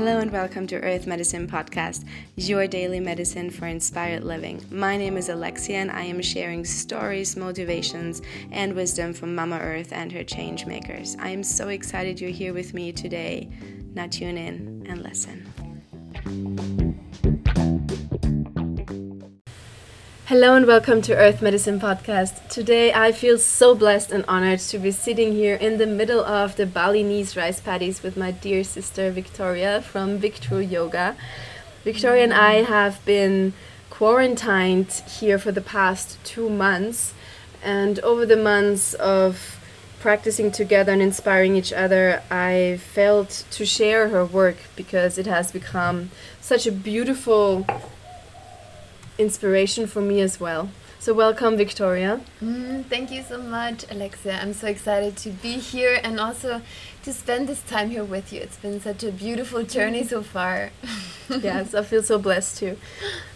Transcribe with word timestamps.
Hello 0.00 0.18
and 0.18 0.32
welcome 0.32 0.66
to 0.68 0.80
Earth 0.80 1.06
Medicine 1.06 1.46
Podcast, 1.46 2.06
your 2.34 2.66
daily 2.66 3.00
medicine 3.00 3.50
for 3.50 3.66
inspired 3.66 4.24
living. 4.24 4.64
My 4.70 4.96
name 4.96 5.18
is 5.18 5.28
Alexia 5.28 5.76
and 5.76 5.90
I 5.90 6.04
am 6.04 6.22
sharing 6.22 6.64
stories, 6.64 7.36
motivations, 7.36 8.22
and 8.50 8.72
wisdom 8.72 9.12
from 9.12 9.34
Mama 9.34 9.58
Earth 9.58 9.92
and 9.92 10.10
her 10.10 10.24
change 10.24 10.64
makers. 10.64 11.18
I 11.20 11.28
am 11.28 11.42
so 11.42 11.68
excited 11.68 12.18
you're 12.18 12.30
here 12.30 12.54
with 12.54 12.72
me 12.72 12.92
today. 12.92 13.50
Now 13.92 14.06
tune 14.06 14.38
in 14.38 14.86
and 14.88 15.02
listen. 15.02 16.89
Hello 20.30 20.54
and 20.54 20.64
welcome 20.64 21.02
to 21.02 21.16
Earth 21.16 21.42
Medicine 21.42 21.80
Podcast. 21.80 22.48
Today 22.48 22.92
I 22.92 23.10
feel 23.10 23.36
so 23.36 23.74
blessed 23.74 24.12
and 24.12 24.24
honored 24.28 24.60
to 24.60 24.78
be 24.78 24.92
sitting 24.92 25.32
here 25.32 25.56
in 25.56 25.78
the 25.78 25.88
middle 25.88 26.24
of 26.24 26.54
the 26.54 26.66
Balinese 26.66 27.36
rice 27.36 27.58
paddies 27.58 28.04
with 28.04 28.16
my 28.16 28.30
dear 28.30 28.62
sister 28.62 29.10
Victoria 29.10 29.82
from 29.82 30.20
Victru 30.20 30.60
Yoga. 30.62 31.16
Victoria 31.82 32.22
and 32.22 32.32
I 32.32 32.62
have 32.62 33.04
been 33.04 33.54
quarantined 33.90 34.92
here 35.18 35.36
for 35.36 35.50
the 35.50 35.60
past 35.60 36.16
two 36.22 36.48
months, 36.48 37.12
and 37.60 37.98
over 37.98 38.24
the 38.24 38.36
months 38.36 38.94
of 38.94 39.58
practicing 39.98 40.52
together 40.52 40.92
and 40.92 41.02
inspiring 41.02 41.56
each 41.56 41.72
other, 41.72 42.22
I 42.30 42.78
felt 42.94 43.46
to 43.50 43.66
share 43.66 44.10
her 44.10 44.24
work 44.24 44.58
because 44.76 45.18
it 45.18 45.26
has 45.26 45.50
become 45.50 46.12
such 46.40 46.68
a 46.68 46.72
beautiful 46.72 47.66
inspiration 49.20 49.86
for 49.86 50.00
me 50.00 50.20
as 50.20 50.40
well. 50.40 50.70
So, 50.98 51.14
welcome, 51.14 51.56
Victoria. 51.56 52.20
Mm, 52.42 52.84
thank 52.84 53.10
you 53.10 53.22
so 53.22 53.38
much, 53.38 53.86
Alexia. 53.90 54.38
I'm 54.38 54.52
so 54.52 54.66
excited 54.66 55.16
to 55.18 55.30
be 55.30 55.52
here 55.54 55.98
and 56.04 56.20
also 56.20 56.60
to 57.04 57.12
spend 57.14 57.48
this 57.48 57.62
time 57.62 57.88
here 57.88 58.04
with 58.04 58.34
you. 58.34 58.40
It's 58.42 58.58
been 58.58 58.82
such 58.82 59.02
a 59.02 59.10
beautiful 59.10 59.62
journey 59.62 60.04
so 60.04 60.22
far. 60.22 60.72
yes, 61.30 61.74
I 61.74 61.84
feel 61.84 62.02
so 62.02 62.18
blessed 62.18 62.58
too. 62.58 62.76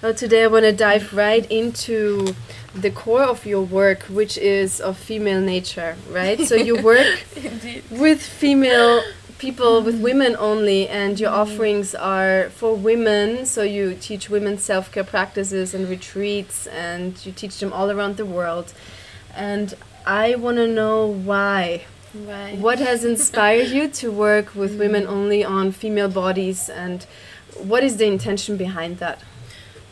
Well, 0.02 0.12
today, 0.12 0.44
I 0.44 0.48
want 0.48 0.64
to 0.64 0.72
dive 0.72 1.14
right 1.14 1.50
into 1.50 2.34
the 2.74 2.90
core 2.90 3.22
of 3.24 3.46
your 3.46 3.62
work, 3.62 4.02
which 4.04 4.36
is 4.36 4.78
of 4.82 4.98
female 4.98 5.40
nature, 5.40 5.96
right? 6.10 6.38
So, 6.40 6.56
you 6.56 6.82
work 6.82 7.24
with 7.90 8.20
female 8.22 9.02
people 9.44 9.82
with 9.82 10.00
women 10.00 10.34
only, 10.38 10.88
and 10.88 11.20
your 11.20 11.30
mm. 11.30 11.42
offerings 11.42 11.94
are 11.94 12.48
for 12.60 12.74
women. 12.74 13.44
So 13.44 13.62
you 13.62 13.94
teach 14.08 14.30
women 14.30 14.56
self 14.56 14.90
care 14.90 15.04
practices 15.04 15.74
and 15.74 15.82
retreats, 15.96 16.66
and 16.68 17.10
you 17.24 17.32
teach 17.32 17.58
them 17.60 17.70
all 17.70 17.90
around 17.90 18.16
the 18.16 18.24
world. 18.38 18.72
And 19.34 19.74
I 20.06 20.26
want 20.36 20.56
to 20.56 20.68
know 20.80 21.06
why. 21.06 21.84
Why? 22.28 22.54
What 22.66 22.78
has 22.78 23.04
inspired 23.04 23.68
you 23.68 23.88
to 24.00 24.06
work 24.10 24.54
with 24.54 24.72
mm. 24.76 24.84
women 24.84 25.06
only 25.06 25.44
on 25.44 25.72
female 25.72 26.12
bodies, 26.24 26.60
and 26.70 27.04
what 27.72 27.82
is 27.84 27.98
the 27.98 28.06
intention 28.06 28.56
behind 28.56 28.98
that? 29.04 29.18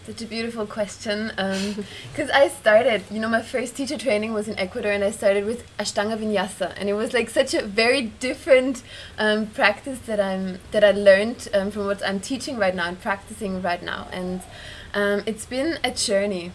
Such 0.05 0.23
a 0.23 0.27
beautiful 0.27 0.67
question. 0.67 1.29
Because 1.37 2.29
um, 2.29 2.35
I 2.35 2.49
started, 2.49 3.05
you 3.09 3.21
know, 3.21 3.29
my 3.29 3.41
first 3.41 3.77
teacher 3.77 3.97
training 3.97 4.33
was 4.33 4.49
in 4.49 4.59
Ecuador, 4.59 4.91
and 4.91 5.05
I 5.05 5.13
started 5.13 5.45
with 5.45 5.65
Ashtanga 5.79 6.19
Vinyasa, 6.19 6.75
and 6.77 6.89
it 6.89 6.95
was 6.95 7.13
like 7.13 7.31
such 7.31 7.55
a 7.55 7.63
very 7.63 8.03
different 8.03 8.83
um, 9.17 9.47
practice 9.47 10.01
that 10.01 10.19
I'm 10.19 10.59
that 10.73 10.83
I 10.83 10.91
learned 10.91 11.49
um, 11.55 11.71
from 11.71 11.87
what 11.87 12.05
I'm 12.05 12.19
teaching 12.19 12.59
right 12.59 12.75
now 12.75 12.89
and 12.89 13.01
practicing 13.01 13.63
right 13.63 13.81
now, 13.81 14.09
and 14.11 14.43
um, 14.93 15.23
it's 15.25 15.47
been 15.47 15.79
a 15.85 15.93
journey, 15.93 16.51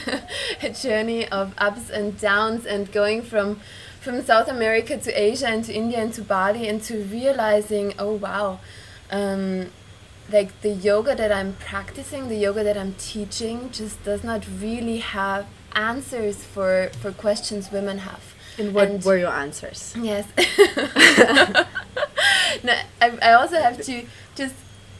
a 0.62 0.70
journey 0.70 1.26
of 1.28 1.52
ups 1.58 1.90
and 1.90 2.16
downs, 2.16 2.64
and 2.64 2.92
going 2.92 3.22
from 3.22 3.58
from 4.00 4.22
South 4.22 4.46
America 4.46 4.96
to 4.98 5.10
Asia 5.20 5.48
and 5.48 5.64
to 5.64 5.72
India 5.74 5.98
and 5.98 6.12
to 6.12 6.22
Bali, 6.22 6.68
and 6.68 6.80
to 6.84 7.02
realizing, 7.02 7.92
oh 7.98 8.12
wow 8.12 8.60
um, 9.10 9.70
like 10.32 10.60
the 10.62 10.70
yoga 10.70 11.14
that 11.14 11.32
I'm 11.32 11.54
practicing, 11.54 12.28
the 12.28 12.36
yoga 12.36 12.64
that 12.64 12.76
I'm 12.76 12.94
teaching, 12.94 13.70
just 13.70 14.02
does 14.04 14.24
not 14.24 14.44
really 14.60 14.98
have 14.98 15.46
answers 15.74 16.42
for 16.44 16.90
for 17.00 17.12
questions 17.12 17.70
women 17.70 17.98
have. 17.98 18.34
And 18.58 18.74
what 18.74 18.88
and 18.88 19.04
were 19.04 19.18
your 19.18 19.32
answers? 19.32 19.94
Yes. 19.98 20.26
no, 22.62 22.72
I, 23.00 23.18
I 23.20 23.32
also 23.32 23.60
have 23.60 23.80
to 23.82 24.06
just 24.36 24.54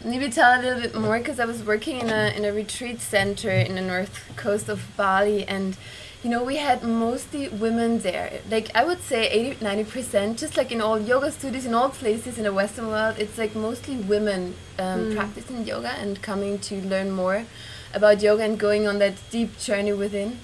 maybe 0.04 0.28
tell 0.28 0.60
a 0.60 0.60
little 0.60 0.81
bit 0.81 0.94
more 0.94 1.19
because 1.19 1.38
I 1.41 1.44
was 1.44 1.62
working 1.62 2.00
in 2.00 2.10
a 2.10 2.32
in 2.37 2.44
a 2.44 2.53
retreat 2.53 3.00
center 3.00 3.50
in 3.50 3.77
the 3.77 3.81
north 3.81 4.32
coast 4.37 4.69
of 4.69 4.84
Bali 4.97 5.44
and 5.44 5.77
you 6.24 6.30
know, 6.30 6.42
we 6.42 6.56
had 6.56 6.82
mostly 6.82 7.48
women 7.50 7.98
there. 7.98 8.40
Like 8.50 8.70
I 8.74 8.82
would 8.82 9.02
say 9.02 9.28
80 9.28 9.56
90%, 9.56 10.38
just 10.38 10.56
like 10.56 10.72
in 10.72 10.80
all 10.80 10.98
yoga 10.98 11.30
studios 11.30 11.66
in 11.66 11.74
all 11.74 11.90
places 11.90 12.38
in 12.38 12.44
the 12.44 12.52
Western 12.52 12.88
world, 12.88 13.16
it's 13.18 13.36
like 13.36 13.54
mostly 13.54 13.96
women 13.96 14.54
um, 14.78 15.10
mm. 15.10 15.16
practicing 15.16 15.66
yoga 15.66 15.90
and 15.90 16.22
coming 16.22 16.58
to 16.60 16.76
learn 16.76 17.10
more 17.10 17.44
about 17.92 18.22
yoga 18.22 18.42
and 18.42 18.58
going 18.58 18.88
on 18.88 18.98
that 19.00 19.12
deep 19.30 19.58
journey 19.58 19.92
within. 19.92 20.38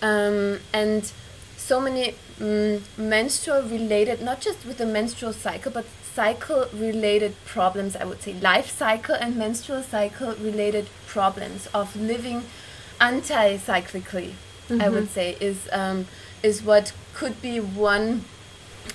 Um, 0.00 0.60
and 0.72 1.12
so 1.58 1.82
many 1.82 2.14
um, 2.40 2.82
menstrual 2.96 3.60
related, 3.60 4.22
not 4.22 4.40
just 4.40 4.64
with 4.64 4.78
the 4.78 4.86
menstrual 4.86 5.34
cycle, 5.34 5.70
but 5.70 5.84
cycle 6.14 6.66
related 6.72 7.34
problems, 7.44 7.94
I 7.94 8.04
would 8.04 8.22
say 8.22 8.32
life 8.32 8.70
cycle 8.70 9.14
and 9.14 9.36
menstrual 9.36 9.82
cycle 9.82 10.34
related 10.36 10.88
problems 11.06 11.66
of 11.74 11.94
living 11.94 12.44
anti 12.98 13.58
cyclically 13.58 14.32
mm-hmm. 14.68 14.80
I 14.80 14.88
would 14.88 15.04
mm-hmm. 15.04 15.12
say, 15.12 15.36
is 15.40 15.68
um, 15.72 16.06
is 16.42 16.62
what 16.62 16.92
could 17.14 17.40
be 17.42 17.60
one 17.60 18.24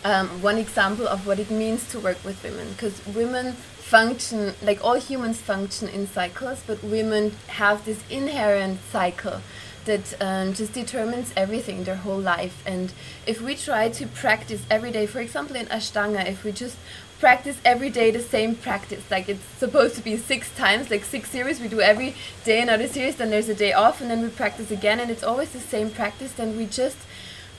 um, 0.04 0.42
one 0.42 0.58
example 0.58 1.08
of 1.08 1.28
what 1.28 1.40
it 1.40 1.52
means 1.52 1.90
to 1.92 2.00
work 2.00 2.24
with 2.24 2.44
women. 2.44 2.72
Because 2.72 3.06
women 3.06 3.54
function 3.54 4.54
like 4.62 4.84
all 4.84 4.96
humans 4.96 5.40
function 5.40 5.88
in 5.90 6.08
cycles, 6.08 6.64
but 6.66 6.84
women 6.84 7.32
have 7.48 7.86
this 7.86 8.02
inherent 8.10 8.80
cycle 8.92 9.42
that 9.86 10.14
um, 10.22 10.54
just 10.54 10.74
determines 10.74 11.34
everything 11.36 11.84
their 11.84 11.96
whole 11.96 12.20
life 12.20 12.62
and 12.66 12.94
if 13.26 13.42
we 13.42 13.56
try 13.56 13.90
to 13.90 14.06
practice 14.06 14.64
every 14.70 14.92
day 14.92 15.08
for 15.08 15.20
example 15.20 15.56
in 15.56 15.66
ashtanga 15.68 16.24
if 16.28 16.44
we 16.44 16.52
just 16.52 16.78
practice 17.22 17.58
every 17.64 17.90
day 17.90 18.12
the 18.12 18.22
same 18.22 18.56
practice. 18.56 19.04
Like 19.10 19.30
it's 19.30 19.46
supposed 19.58 19.96
to 19.96 20.02
be 20.02 20.18
six 20.18 20.54
times, 20.56 20.90
like 20.92 21.06
six 21.06 21.30
series. 21.30 21.62
We 21.62 21.70
do 21.70 21.80
every 21.80 22.16
day 22.44 22.62
another 22.62 22.88
series, 22.88 23.16
then 23.16 23.30
there's 23.30 23.48
a 23.48 23.56
day 23.56 23.72
off, 23.72 24.02
and 24.02 24.10
then 24.10 24.22
we 24.22 24.30
practice 24.30 24.72
again, 24.72 25.00
and 25.00 25.10
it's 25.10 25.24
always 25.24 25.52
the 25.52 25.60
same 25.60 25.92
practice. 25.92 26.34
Then 26.34 26.58
we 26.58 26.66
just 26.66 26.98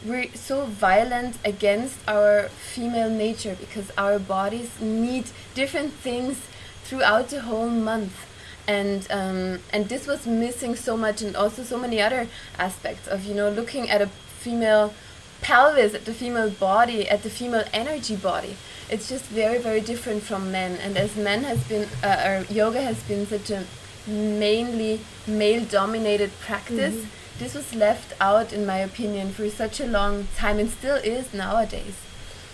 we're 0.05 0.35
so 0.35 0.67
violent 0.67 1.37
against 1.45 1.97
our 2.09 2.49
female 2.75 3.09
nature 3.09 3.57
because 3.59 3.93
our 3.97 4.19
bodies 4.19 4.69
need 4.81 5.27
different 5.55 5.93
things 5.93 6.37
throughout 6.83 7.29
the 7.29 7.43
whole 7.43 7.71
month 7.71 8.27
and 8.67 9.07
um, 9.11 9.61
and 9.73 9.89
this 9.89 10.07
was 10.09 10.27
missing 10.27 10.75
so 10.75 10.97
much 10.97 11.23
and 11.23 11.37
also 11.37 11.63
so 11.63 11.79
many 11.79 12.01
other 12.01 12.27
aspects 12.59 13.07
of 13.07 13.25
you 13.25 13.35
know 13.35 13.49
looking 13.49 13.89
at 13.89 14.01
a 14.03 14.09
female 14.43 14.93
pelvis 15.41 15.95
at 15.95 16.05
the 16.05 16.15
female 16.15 16.51
body 16.51 17.09
at 17.09 17.23
the 17.23 17.31
female 17.31 17.65
energy 17.73 18.17
body 18.17 18.57
it's 18.93 19.09
just 19.09 19.25
very 19.25 19.59
very 19.59 19.81
different 19.81 20.23
from 20.23 20.53
men 20.53 20.79
and 20.83 20.99
as 20.99 21.17
men 21.17 21.43
has 21.45 21.65
been 21.65 21.89
uh, 22.05 22.25
or 22.27 22.53
yoga 22.53 22.81
has 22.83 23.03
been 23.05 23.27
such 23.27 23.51
a 23.51 23.65
mainly 24.07 25.01
male 25.27 25.65
dominated 25.65 26.31
practice 26.41 26.95
mm-hmm. 26.95 27.39
this 27.39 27.55
was 27.55 27.75
left 27.75 28.13
out 28.21 28.53
in 28.53 28.67
my 28.67 28.77
opinion 28.77 29.33
for 29.33 29.49
such 29.49 29.81
a 29.81 29.87
long 29.87 30.29
time 30.37 30.59
and 30.59 30.69
still 30.69 30.97
is 30.97 31.33
nowadays 31.33 31.97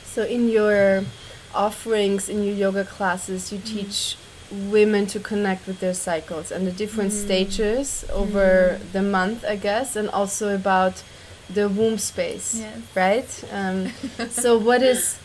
so 0.04 0.22
in 0.22 0.49
your 0.49 1.04
offerings 1.54 2.28
in 2.28 2.44
your 2.44 2.55
yoga 2.55 2.84
classes 2.84 3.53
you 3.53 3.59
mm-hmm. 3.59 3.78
teach 3.78 4.16
women 4.70 5.06
to 5.06 5.19
connect 5.19 5.66
with 5.66 5.81
their 5.81 5.93
cycles 5.93 6.53
and 6.53 6.66
the 6.66 6.72
different 6.72 7.10
mm-hmm. 7.10 7.26
stages 7.26 8.05
over 8.12 8.78
mm-hmm. 8.78 8.93
the 8.93 9.03
month 9.03 9.44
i 9.44 9.56
guess 9.56 9.97
and 9.97 10.09
also 10.10 10.55
about 10.55 11.03
the 11.50 11.69
womb 11.69 11.99
space 11.99 12.60
yes. 12.60 12.78
right 12.94 13.44
um, 13.50 13.88
so 14.31 14.56
what 14.56 14.82
is 14.82 15.19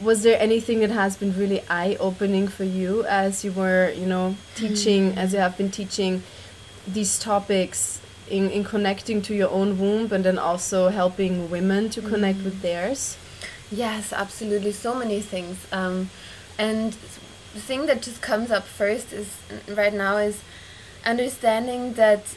was 0.00 0.22
there 0.22 0.40
anything 0.40 0.80
that 0.80 0.90
has 0.90 1.16
been 1.16 1.36
really 1.36 1.62
eye-opening 1.68 2.48
for 2.48 2.64
you 2.64 3.04
as 3.04 3.44
you 3.44 3.52
were 3.52 3.92
you 3.92 4.06
know 4.06 4.36
teaching 4.54 5.12
mm. 5.12 5.16
as 5.16 5.32
you 5.32 5.38
have 5.38 5.56
been 5.56 5.70
teaching 5.70 6.22
these 6.86 7.18
topics 7.18 8.00
in, 8.28 8.48
in 8.50 8.64
connecting 8.64 9.20
to 9.20 9.34
your 9.34 9.50
own 9.50 9.78
womb 9.78 10.10
and 10.12 10.24
then 10.24 10.38
also 10.38 10.88
helping 10.88 11.50
women 11.50 11.90
to 11.90 12.00
connect 12.00 12.38
mm. 12.38 12.44
with 12.44 12.62
theirs 12.62 13.16
yes 13.70 14.12
absolutely 14.12 14.72
so 14.72 14.94
many 14.94 15.20
things 15.20 15.66
um, 15.72 16.08
and 16.58 16.92
the 17.54 17.60
thing 17.60 17.86
that 17.86 18.00
just 18.00 18.22
comes 18.22 18.50
up 18.50 18.64
first 18.64 19.12
is 19.12 19.36
right 19.68 19.94
now 19.94 20.16
is 20.16 20.40
understanding 21.04 21.94
that 21.94 22.36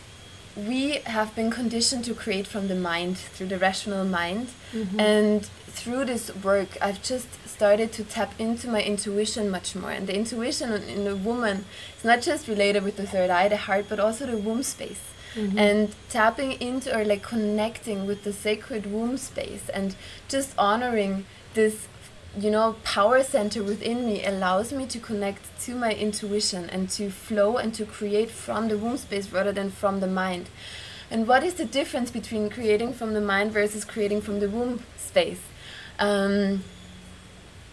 we 0.55 0.99
have 1.05 1.33
been 1.35 1.49
conditioned 1.49 2.05
to 2.05 2.13
create 2.13 2.45
from 2.45 2.67
the 2.67 2.75
mind 2.75 3.17
through 3.17 3.47
the 3.47 3.57
rational 3.57 4.05
mind 4.05 4.49
mm 4.71 4.87
-hmm. 4.87 4.99
and 4.99 5.49
through 5.77 6.03
this 6.05 6.23
work 6.43 6.69
i've 6.81 7.01
just 7.03 7.27
started 7.53 7.91
to 7.93 8.03
tap 8.03 8.33
into 8.39 8.67
my 8.67 8.81
intuition 8.81 9.49
much 9.49 9.75
more. 9.75 9.91
And 9.91 10.07
the 10.07 10.15
intuition 10.15 10.73
in 10.73 11.07
a 11.07 11.15
woman 11.15 11.65
is 11.97 12.03
not 12.03 12.21
just 12.21 12.47
related 12.47 12.83
with 12.83 12.97
the 12.97 13.07
third 13.07 13.29
eye 13.29 13.47
the 13.47 13.57
heart 13.57 13.85
but 13.87 13.99
also 13.99 14.25
the 14.25 14.37
womb 14.37 14.63
space. 14.63 15.03
Mm 15.35 15.49
-hmm. 15.49 15.65
and 15.65 15.85
tapping 16.17 16.51
into 16.67 16.87
or 16.95 17.03
like 17.11 17.23
connecting 17.35 17.99
with 18.09 18.19
the 18.27 18.33
sacred 18.45 18.83
womb 18.93 19.17
space 19.29 19.65
and 19.77 19.89
just 20.33 20.49
honoring 20.67 21.13
this 21.57 21.75
you 22.43 22.51
know 22.55 22.67
power 22.95 23.21
center 23.35 23.61
within 23.71 23.99
me 24.09 24.15
allows 24.31 24.67
me 24.79 24.83
to 24.95 24.99
connect 25.09 25.43
to 25.65 25.71
my 25.85 25.91
intuition 26.05 26.63
and 26.73 26.83
to 26.97 27.03
flow 27.25 27.51
and 27.61 27.69
to 27.79 27.83
create 27.97 28.31
from 28.45 28.61
the 28.69 28.77
womb 28.83 28.97
space 29.05 29.27
rather 29.37 29.53
than 29.59 29.69
from 29.81 29.95
the 30.03 30.11
mind. 30.23 30.45
And 31.11 31.19
what 31.31 31.41
is 31.49 31.53
the 31.61 31.69
difference 31.79 32.09
between 32.19 32.43
creating 32.57 32.91
from 32.99 33.11
the 33.17 33.25
mind 33.33 33.49
versus 33.59 33.83
creating 33.93 34.21
from 34.25 34.37
the 34.43 34.49
womb 34.55 34.73
space 35.09 35.43
um, 35.99 36.63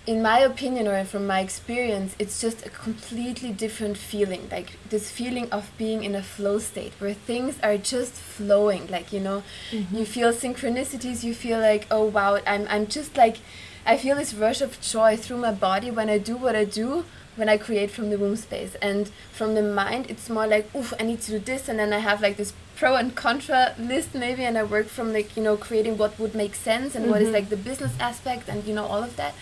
in 0.06 0.22
my 0.22 0.40
opinion 0.40 0.88
or 0.88 1.05
from 1.05 1.26
my 1.26 1.40
experience 1.40 2.17
it's 2.19 2.40
just 2.40 2.64
a 2.64 2.70
completely 2.70 3.52
different 3.52 3.96
feeling 3.96 4.49
like 4.50 4.78
this 4.88 5.11
feeling 5.11 5.49
of 5.52 5.70
being 5.76 6.02
in 6.02 6.14
a 6.14 6.22
flow 6.22 6.58
state 6.58 6.93
where 6.99 7.12
things 7.12 7.58
are 7.62 7.76
just 7.76 8.14
flowing 8.14 8.87
like 8.88 9.12
you 9.12 9.20
know 9.20 9.43
mm-hmm. 9.70 9.96
you 9.99 10.05
feel 10.06 10.32
synchronicities 10.32 11.22
you 11.22 11.34
feel 11.34 11.61
like 11.61 11.87
oh 11.90 12.05
wow 12.05 12.40
i'm 12.46 12.67
i'm 12.70 12.87
just 12.87 13.17
like 13.17 13.37
i 13.84 13.96
feel 13.96 14.17
this 14.17 14.32
rush 14.32 14.62
of 14.62 14.81
joy 14.81 15.17
through 15.17 15.37
my 15.37 15.52
body 15.52 15.90
when 15.90 16.08
i 16.08 16.17
do 16.17 16.37
what 16.37 16.56
i 16.56 16.64
do 16.64 17.05
when 17.37 17.49
i 17.49 17.58
create 17.58 17.90
from 17.90 18.08
the 18.08 18.19
womb 18.19 18.37
space 18.37 18.75
and 18.81 19.11
from 19.32 19.55
the 19.55 19.62
mind 19.62 20.06
it's 20.08 20.31
more 20.31 20.46
like 20.46 20.75
oof 20.75 20.94
i 20.99 21.02
need 21.02 21.20
to 21.20 21.32
do 21.32 21.38
this 21.38 21.69
and 21.69 21.78
then 21.78 21.93
i 21.93 21.99
have 21.99 22.22
like 22.22 22.37
this 22.38 22.55
pro 22.81 22.97
and 22.97 23.15
contra 23.15 23.75
list 23.79 24.15
maybe 24.15 24.43
and 24.43 24.56
i 24.56 24.62
work 24.62 24.87
from 24.87 25.12
like 25.12 25.37
you 25.37 25.43
know 25.43 25.55
creating 25.55 25.99
what 25.99 26.19
would 26.19 26.35
make 26.35 26.55
sense 26.55 26.94
and 26.94 27.05
mm-hmm. 27.05 27.12
what 27.12 27.21
is 27.21 27.27
mm-hmm. 27.27 27.35
like 27.35 27.50
the 27.50 27.56
business 27.56 27.93
aspect 28.00 28.49
and 28.49 28.65
you 28.65 28.75
know 28.75 28.87
all 28.87 29.03
of 29.03 29.17
that 29.17 29.35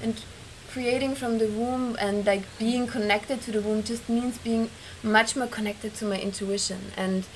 and 0.00 0.22
creating 0.70 1.12
from 1.12 1.38
the 1.38 1.48
womb 1.48 1.96
and 1.98 2.24
like 2.24 2.44
being 2.56 2.86
connected 2.86 3.40
to 3.40 3.50
the 3.50 3.60
womb 3.60 3.82
just 3.82 4.08
means 4.08 4.38
being 4.38 4.70
much 5.02 5.34
more 5.34 5.48
connected 5.48 5.92
to 5.92 6.04
my 6.04 6.18
intuition 6.20 6.80
and 6.96 7.26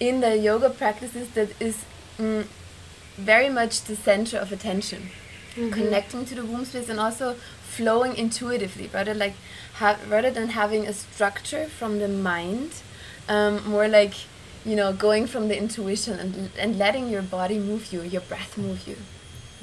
in 0.00 0.20
the 0.20 0.36
yoga 0.36 0.68
practices 0.68 1.28
that 1.30 1.48
is 1.62 1.84
mm, 2.18 2.44
very 3.16 3.48
much 3.48 3.82
the 3.82 3.94
center 3.94 4.36
of 4.36 4.50
attention 4.50 5.10
mm-hmm. 5.54 5.70
connecting 5.70 6.24
to 6.24 6.34
the 6.34 6.44
womb 6.44 6.64
space 6.64 6.88
and 6.88 6.98
also 6.98 7.34
flowing 7.62 8.16
intuitively 8.16 8.90
rather 8.92 9.14
like 9.14 9.34
have 9.74 10.10
rather 10.10 10.30
than 10.32 10.48
having 10.48 10.88
a 10.88 10.92
structure 10.92 11.66
from 11.66 12.00
the 12.00 12.08
mind 12.08 12.70
um, 13.28 13.64
more 13.70 13.88
like 13.88 14.14
you 14.64 14.76
know 14.76 14.92
going 14.92 15.26
from 15.26 15.48
the 15.48 15.58
intuition 15.58 16.18
and, 16.18 16.50
and 16.58 16.78
letting 16.78 17.08
your 17.08 17.22
body 17.22 17.58
move 17.58 17.92
you 17.92 18.02
your 18.02 18.22
breath 18.22 18.56
move 18.56 18.86
you 18.88 18.96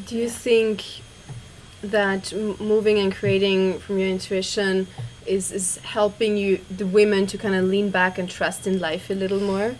do 0.05 0.15
you 0.15 0.23
yeah. 0.23 0.29
think 0.29 0.83
that 1.83 2.31
moving 2.59 2.99
and 2.99 3.13
creating 3.13 3.79
from 3.79 3.97
your 3.97 4.07
intuition 4.07 4.87
is 5.25 5.51
is 5.51 5.77
helping 5.77 6.37
you 6.37 6.59
the 6.69 6.85
women 6.85 7.25
to 7.25 7.37
kind 7.37 7.55
of 7.55 7.65
lean 7.65 7.89
back 7.89 8.17
and 8.17 8.29
trust 8.29 8.67
in 8.67 8.79
life 8.79 9.09
a 9.09 9.13
little 9.13 9.39
more 9.39 9.75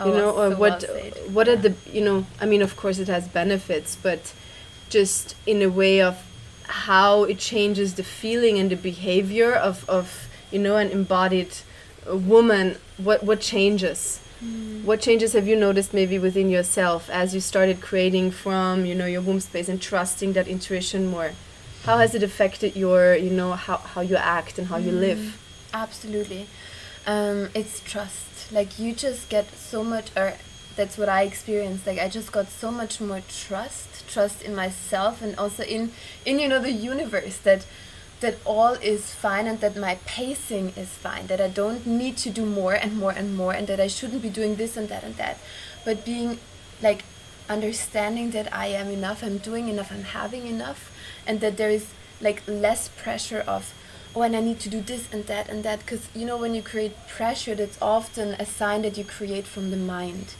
oh, 0.00 0.06
you 0.06 0.12
know 0.12 0.30
or 0.30 0.50
so 0.50 0.58
what 0.58 0.84
well 0.88 1.10
what 1.32 1.46
yeah. 1.46 1.52
are 1.54 1.56
the 1.56 1.74
you 1.90 2.02
know 2.02 2.26
i 2.40 2.46
mean 2.46 2.62
of 2.62 2.76
course 2.76 2.98
it 2.98 3.08
has 3.08 3.26
benefits 3.28 3.96
but 3.96 4.34
just 4.90 5.34
in 5.46 5.62
a 5.62 5.68
way 5.68 6.00
of 6.00 6.24
how 6.64 7.24
it 7.24 7.38
changes 7.38 7.94
the 7.94 8.02
feeling 8.02 8.58
and 8.58 8.70
the 8.70 8.76
behavior 8.76 9.52
of 9.54 9.88
of 9.88 10.28
you 10.50 10.58
know 10.58 10.76
an 10.76 10.90
embodied 10.90 11.52
uh, 12.10 12.16
woman 12.16 12.76
what 12.98 13.22
what 13.24 13.40
changes 13.40 14.20
Mm. 14.44 14.84
What 14.84 15.00
changes 15.00 15.32
have 15.32 15.48
you 15.48 15.56
noticed 15.56 15.92
maybe 15.92 16.18
within 16.18 16.48
yourself 16.48 17.10
as 17.10 17.34
you 17.34 17.40
started 17.40 17.80
creating 17.80 18.30
from 18.30 18.84
you 18.84 18.94
know 18.94 19.06
your 19.06 19.20
womb 19.20 19.40
space 19.40 19.68
and 19.68 19.80
trusting 19.80 20.32
that 20.34 20.46
intuition 20.46 21.06
more? 21.06 21.32
How 21.84 21.98
has 21.98 22.14
it 22.14 22.22
affected 22.22 22.76
your 22.76 23.14
you 23.16 23.30
know 23.30 23.52
how, 23.52 23.78
how 23.78 24.00
you 24.00 24.16
act 24.16 24.58
and 24.58 24.68
how 24.68 24.78
mm. 24.78 24.84
you 24.84 24.92
live? 24.92 25.40
Absolutely, 25.74 26.46
um, 27.06 27.48
it's 27.54 27.80
trust. 27.80 28.52
Like 28.52 28.78
you 28.78 28.94
just 28.94 29.28
get 29.28 29.50
so 29.54 29.82
much, 29.82 30.10
or 30.16 30.34
that's 30.76 30.96
what 30.96 31.08
I 31.08 31.22
experienced. 31.22 31.86
Like 31.86 31.98
I 31.98 32.08
just 32.08 32.30
got 32.30 32.48
so 32.48 32.70
much 32.70 33.00
more 33.00 33.22
trust, 33.28 34.08
trust 34.08 34.42
in 34.42 34.54
myself, 34.54 35.20
and 35.20 35.36
also 35.36 35.64
in 35.64 35.92
in 36.24 36.38
you 36.38 36.48
know 36.48 36.60
the 36.60 36.72
universe 36.72 37.38
that 37.38 37.66
that 38.20 38.36
all 38.44 38.74
is 38.74 39.14
fine 39.14 39.46
and 39.46 39.60
that 39.60 39.76
my 39.76 39.98
pacing 40.06 40.70
is 40.76 40.88
fine, 40.88 41.26
that 41.28 41.40
I 41.40 41.48
don't 41.48 41.86
need 41.86 42.16
to 42.18 42.30
do 42.30 42.44
more 42.44 42.74
and 42.74 42.96
more 42.98 43.12
and 43.12 43.36
more, 43.36 43.52
and 43.52 43.66
that 43.68 43.80
I 43.80 43.86
shouldn't 43.86 44.22
be 44.22 44.30
doing 44.30 44.56
this 44.56 44.76
and 44.76 44.88
that 44.88 45.04
and 45.04 45.16
that. 45.16 45.38
But 45.84 46.04
being 46.04 46.38
like 46.82 47.04
understanding 47.48 48.30
that 48.32 48.52
I 48.52 48.66
am 48.66 48.88
enough, 48.88 49.22
I'm 49.22 49.38
doing 49.38 49.68
enough, 49.68 49.92
I'm 49.92 50.04
having 50.04 50.46
enough, 50.46 50.92
and 51.26 51.40
that 51.40 51.56
there 51.56 51.70
is 51.70 51.88
like 52.20 52.42
less 52.46 52.88
pressure 52.88 53.44
of, 53.46 53.72
oh, 54.14 54.22
and 54.22 54.34
I 54.34 54.40
need 54.40 54.60
to 54.60 54.68
do 54.68 54.80
this 54.80 55.12
and 55.12 55.24
that 55.26 55.48
and 55.48 55.62
that. 55.64 55.80
Because 55.80 56.08
you 56.14 56.26
know, 56.26 56.36
when 56.36 56.54
you 56.54 56.62
create 56.62 57.06
pressure, 57.06 57.54
that's 57.54 57.80
often 57.80 58.34
a 58.34 58.44
sign 58.44 58.82
that 58.82 58.98
you 58.98 59.04
create 59.04 59.46
from 59.46 59.70
the 59.70 59.76
mind. 59.76 60.34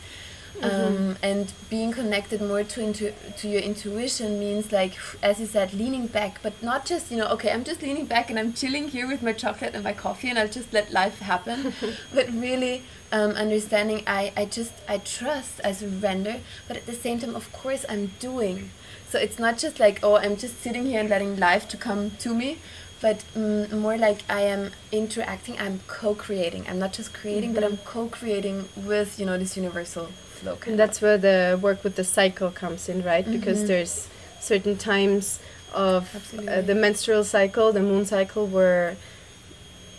Mm-hmm. 0.60 0.96
Um, 0.96 1.16
and 1.22 1.52
being 1.70 1.92
connected 1.92 2.40
more 2.40 2.64
to 2.64 2.82
into 2.82 3.12
to 3.36 3.48
your 3.48 3.60
intuition 3.60 4.40
means 4.40 4.72
like 4.72 4.94
as 5.22 5.38
you 5.38 5.46
said 5.46 5.72
leaning 5.72 6.08
back 6.08 6.40
but 6.42 6.60
not 6.60 6.84
just 6.84 7.12
you 7.12 7.16
know 7.16 7.28
okay 7.28 7.52
i'm 7.52 7.62
just 7.62 7.80
leaning 7.80 8.06
back 8.06 8.28
and 8.28 8.40
i'm 8.40 8.52
chilling 8.52 8.88
here 8.88 9.06
with 9.06 9.22
my 9.22 9.32
chocolate 9.32 9.76
and 9.76 9.84
my 9.84 9.92
coffee 9.92 10.28
and 10.28 10.36
i'll 10.36 10.48
just 10.48 10.72
let 10.72 10.90
life 10.92 11.20
happen 11.20 11.72
but 12.12 12.28
really 12.32 12.82
um, 13.12 13.30
understanding 13.32 14.02
i 14.04 14.32
i 14.36 14.44
just 14.44 14.72
i 14.88 14.98
trust 14.98 15.60
i 15.62 15.70
surrender 15.70 16.40
but 16.66 16.76
at 16.76 16.86
the 16.86 16.92
same 16.92 17.20
time 17.20 17.36
of 17.36 17.52
course 17.52 17.84
i'm 17.88 18.10
doing 18.18 18.70
so 19.08 19.16
it's 19.16 19.38
not 19.38 19.58
just 19.58 19.78
like 19.78 20.00
oh 20.02 20.16
i'm 20.16 20.36
just 20.36 20.60
sitting 20.60 20.86
here 20.86 20.98
and 20.98 21.08
letting 21.08 21.36
life 21.36 21.68
to 21.68 21.76
come 21.76 22.10
to 22.18 22.34
me 22.34 22.58
but 23.00 23.22
mm, 23.36 23.70
more 23.70 23.96
like 23.96 24.22
I 24.28 24.40
am 24.40 24.72
interacting. 24.90 25.56
I'm 25.56 25.78
co-creating. 25.86 26.66
I'm 26.68 26.80
not 26.80 26.92
just 26.92 27.14
creating, 27.14 27.50
mm-hmm. 27.50 27.60
but 27.60 27.64
I'm 27.64 27.76
co-creating 27.78 28.68
with 28.76 29.20
you 29.20 29.26
know 29.26 29.38
this 29.38 29.56
universal 29.56 30.08
and 30.66 30.78
that's 30.78 31.00
where 31.00 31.18
the 31.18 31.58
work 31.60 31.84
with 31.84 31.96
the 31.96 32.04
cycle 32.04 32.50
comes 32.50 32.88
in, 32.88 33.02
right? 33.02 33.24
Mm-hmm. 33.24 33.38
Because 33.38 33.66
there's 33.66 34.08
certain 34.40 34.76
times 34.76 35.40
of 35.72 36.32
uh, 36.48 36.60
the 36.62 36.74
menstrual 36.74 37.24
cycle, 37.24 37.72
the 37.72 37.82
moon 37.82 38.06
cycle, 38.06 38.46
where 38.46 38.96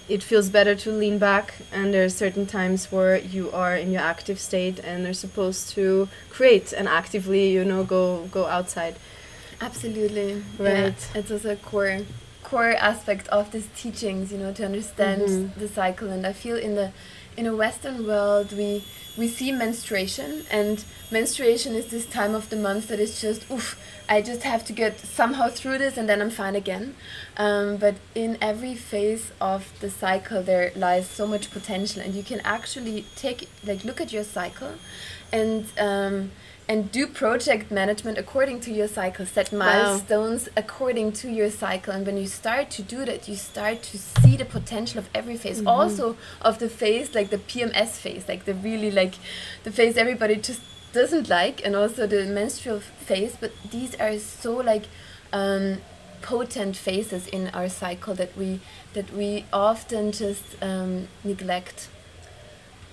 it 0.08 0.24
feels 0.24 0.50
better 0.50 0.76
to 0.76 0.92
lean 0.92 1.20
back, 1.20 1.54
and 1.72 1.94
there 1.94 2.04
are 2.04 2.10
certain 2.10 2.46
times 2.46 2.92
where 2.92 3.18
you 3.18 3.52
are 3.52 3.76
in 3.76 3.92
your 3.92 4.02
active 4.02 4.40
state 4.40 4.80
and 4.80 5.06
are 5.06 5.14
supposed 5.14 5.70
to 5.70 6.10
create 6.30 6.74
and 6.74 6.88
actively, 6.88 7.52
you 7.52 7.64
know, 7.64 7.84
go 7.84 8.26
go 8.32 8.48
outside. 8.48 8.96
Absolutely, 9.62 10.44
right. 10.58 10.96
Yeah. 11.14 11.20
It's 11.20 11.32
also 11.32 11.52
a 11.52 11.56
core 11.56 12.00
core 12.44 12.72
aspect 12.72 13.28
of 13.28 13.52
these 13.52 13.68
teachings, 13.76 14.32
you 14.32 14.40
know, 14.40 14.52
to 14.54 14.66
understand 14.66 15.22
mm-hmm. 15.22 15.60
the 15.60 15.68
cycle. 15.68 16.10
And 16.10 16.26
I 16.26 16.34
feel 16.34 16.58
in 16.58 16.74
the 16.76 16.92
in 17.40 17.48
a 17.48 17.56
Western 17.56 18.06
world 18.06 18.52
we 18.52 18.84
we 19.18 19.28
see 19.28 19.50
menstruation 19.52 20.44
and 20.52 20.84
menstruation 21.10 21.74
is 21.74 21.88
this 21.88 22.06
time 22.06 22.36
of 22.36 22.50
the 22.50 22.56
month 22.56 22.90
that 22.90 23.00
is 23.00 23.22
just 23.22 23.50
oof 23.50 23.68
i 24.10 24.22
just 24.22 24.44
have 24.44 24.64
to 24.66 24.74
get 24.74 25.00
somehow 25.00 25.48
through 25.48 25.78
this 25.78 25.98
and 25.98 26.08
then 26.10 26.22
i'm 26.22 26.30
fine 26.30 26.56
again. 26.56 26.96
Um, 27.38 27.78
but 27.78 27.96
in 28.14 28.38
every 28.42 28.76
phase 28.76 29.32
of 29.40 29.72
the 29.80 29.90
cycle 29.90 30.44
there 30.44 30.74
lies 30.76 31.08
so 31.08 31.26
much 31.26 31.50
potential 31.50 32.02
and 32.02 32.14
you 32.14 32.24
can 32.24 32.42
actually 32.44 33.06
take 33.16 33.48
like 33.66 33.86
look 33.86 34.02
at 34.02 34.12
your 34.12 34.26
cycle 34.26 34.74
and 35.32 35.66
um, 35.80 36.32
and 36.70 36.92
do 36.92 37.08
project 37.08 37.72
management 37.72 38.20
according 38.20 38.60
to 38.62 38.72
your 38.72 38.88
cycle 38.88 39.26
set 39.26 39.52
milestones 39.52 40.46
wow. 40.46 40.54
according 40.56 41.12
to 41.12 41.28
your 41.28 41.50
cycle 41.50 41.92
and 41.92 42.06
when 42.06 42.16
you 42.16 42.28
start 42.28 42.70
to 42.70 42.84
do 42.84 43.04
that 43.06 43.28
you 43.28 43.36
start 43.36 43.82
to 43.82 43.98
see 43.98 44.38
the 44.38 44.46
potential 44.46 45.00
of 45.00 45.10
every 45.14 45.36
phase 45.36 45.60
mm 45.60 45.68
-hmm. 45.68 45.80
also 45.80 46.16
of 46.42 46.58
the 46.60 46.70
phase 46.70 47.08
like 47.20 47.30
the 47.36 47.42
pms 47.50 47.92
phase 48.04 48.24
like 48.32 48.44
the 48.46 48.56
really 48.68 48.92
like 48.92 49.16
the 49.64 49.72
phase 49.72 49.94
everybody 50.00 50.36
just 50.36 50.62
doesn't 50.94 51.28
like 51.40 51.66
and 51.66 51.76
also 51.76 52.08
the 52.08 52.26
menstrual 52.40 52.82
phase 53.08 53.34
but 53.42 53.52
these 53.72 53.98
are 54.00 54.20
so 54.20 54.52
like 54.72 54.86
um, 55.34 55.78
potent 56.22 56.76
phases 56.76 57.28
in 57.28 57.50
our 57.54 57.70
cycle 57.70 58.14
that 58.16 58.32
we 58.38 58.60
that 58.94 59.08
we 59.20 59.46
often 59.52 60.12
just 60.12 60.46
um, 60.62 61.08
neglect 61.24 61.90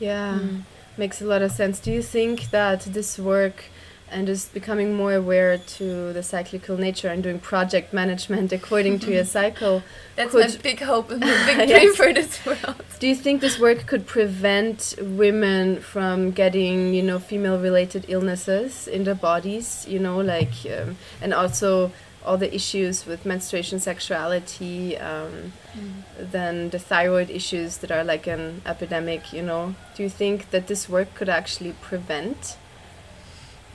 yeah 0.00 0.38
mm 0.38 0.75
makes 0.98 1.20
a 1.20 1.24
lot 1.24 1.42
of 1.42 1.52
sense. 1.52 1.80
Do 1.80 1.92
you 1.92 2.02
think 2.02 2.50
that 2.50 2.80
this 2.82 3.18
work 3.18 3.64
and 4.10 4.26
just 4.26 4.54
becoming 4.54 4.94
more 4.94 5.14
aware 5.14 5.58
to 5.58 6.12
the 6.12 6.22
cyclical 6.22 6.76
nature 6.76 7.08
and 7.08 7.22
doing 7.22 7.40
project 7.40 7.92
management 7.92 8.52
according 8.52 8.98
to 9.00 9.12
your 9.12 9.24
cycle. 9.38 9.82
That's 10.14 10.32
could, 10.32 10.48
my 10.48 10.56
big 10.62 10.80
hope 10.80 11.10
and 11.10 11.20
my 11.20 11.44
big 11.46 11.68
dream 11.68 11.94
for 11.94 12.12
this 12.12 12.44
world. 12.46 12.82
Do 12.98 13.08
you 13.08 13.14
think 13.14 13.40
this 13.40 13.58
work 13.58 13.86
could 13.86 14.06
prevent 14.06 14.94
women 15.00 15.80
from 15.80 16.30
getting, 16.30 16.94
you 16.94 17.02
know, 17.02 17.18
female-related 17.18 18.06
illnesses 18.08 18.86
in 18.86 19.04
their 19.04 19.14
bodies? 19.14 19.84
You 19.88 19.98
know, 19.98 20.18
like, 20.18 20.54
um, 20.66 20.96
and 21.20 21.34
also 21.34 21.90
all 22.26 22.36
the 22.36 22.54
issues 22.54 23.06
with 23.06 23.24
menstruation, 23.24 23.78
sexuality, 23.80 24.98
um, 24.98 25.52
mm. 25.72 26.02
then 26.18 26.70
the 26.70 26.78
thyroid 26.78 27.30
issues 27.30 27.78
that 27.78 27.90
are 27.90 28.04
like 28.04 28.26
an 28.26 28.62
epidemic. 28.66 29.32
You 29.32 29.42
know, 29.42 29.74
do 29.94 30.02
you 30.02 30.10
think 30.10 30.50
that 30.50 30.66
this 30.66 30.88
work 30.88 31.14
could 31.14 31.28
actually 31.28 31.72
prevent? 31.80 32.56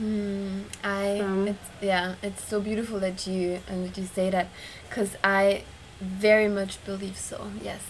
Mm, 0.01 0.63
I 0.83 1.19
um, 1.19 1.47
it's, 1.47 1.69
yeah, 1.81 2.15
it's 2.21 2.43
so 2.43 2.59
beautiful 2.59 2.99
that 2.99 3.27
you 3.27 3.59
and 3.67 3.87
that 3.87 3.97
you 3.97 4.07
say 4.07 4.29
that, 4.31 4.47
because 4.89 5.15
I 5.23 5.63
very 5.99 6.47
much 6.47 6.83
believe 6.85 7.17
so. 7.17 7.51
Yes, 7.61 7.83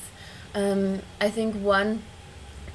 um, 0.53 1.01
I 1.19 1.29
think 1.29 1.55
one 1.55 2.03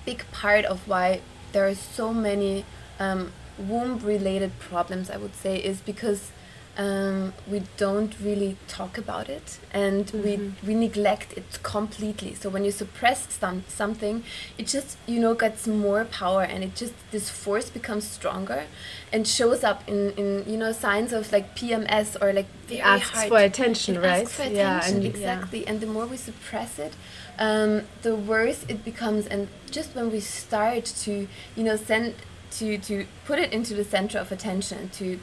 big 0.06 0.24
part 0.32 0.64
of 0.64 0.88
why 0.88 1.20
there 1.52 1.66
are 1.66 1.74
so 1.74 2.14
many 2.14 2.64
um, 2.98 3.32
womb-related 3.58 4.58
problems, 4.58 5.10
I 5.10 5.16
would 5.16 5.34
say, 5.34 5.58
is 5.58 5.80
because 5.80 6.30
um, 6.78 7.32
we 7.50 7.62
don't 7.78 8.14
really 8.20 8.56
talk 8.68 8.98
about 8.98 9.28
it 9.28 9.58
and 9.72 10.06
mm-hmm. 10.06 10.22
we 10.22 10.52
we 10.66 10.74
neglect 10.74 11.32
it 11.36 11.58
completely 11.62 12.34
so 12.34 12.50
when 12.50 12.64
you 12.64 12.70
suppress 12.70 13.32
some, 13.32 13.64
something 13.66 14.22
it 14.58 14.66
just 14.66 14.98
you 15.06 15.18
know 15.18 15.34
gets 15.34 15.66
more 15.66 16.04
power 16.04 16.42
and 16.42 16.62
it 16.62 16.74
just 16.74 16.92
this 17.12 17.30
force 17.30 17.70
becomes 17.70 18.06
stronger 18.06 18.64
and 19.12 19.26
shows 19.26 19.64
up 19.64 19.88
in 19.88 20.10
in 20.12 20.44
you 20.46 20.58
know 20.58 20.70
signs 20.70 21.12
of 21.12 21.32
like 21.32 21.56
pms 21.56 22.20
or 22.20 22.32
like 22.32 22.46
very 22.66 22.80
asks 22.80 23.10
hard 23.10 23.28
for 23.28 23.38
attention 23.38 23.98
right 23.98 24.22
asks 24.22 24.34
for 24.34 24.42
attention, 24.42 24.56
yeah 24.56 24.86
and 24.86 25.04
exactly 25.04 25.62
yeah. 25.62 25.70
and 25.70 25.80
the 25.80 25.86
more 25.86 26.06
we 26.06 26.16
suppress 26.16 26.78
it 26.78 26.94
um, 27.38 27.82
the 28.02 28.14
worse 28.14 28.64
it 28.68 28.84
becomes 28.84 29.26
and 29.26 29.48
just 29.70 29.94
when 29.94 30.10
we 30.10 30.20
start 30.20 30.84
to 30.84 31.28
you 31.54 31.64
know 31.64 31.76
send 31.76 32.14
to 32.50 32.78
to 32.78 33.06
put 33.24 33.38
it 33.38 33.52
into 33.52 33.74
the 33.74 33.84
center 33.84 34.18
of 34.18 34.32
attention 34.32 34.88
to 34.90 35.18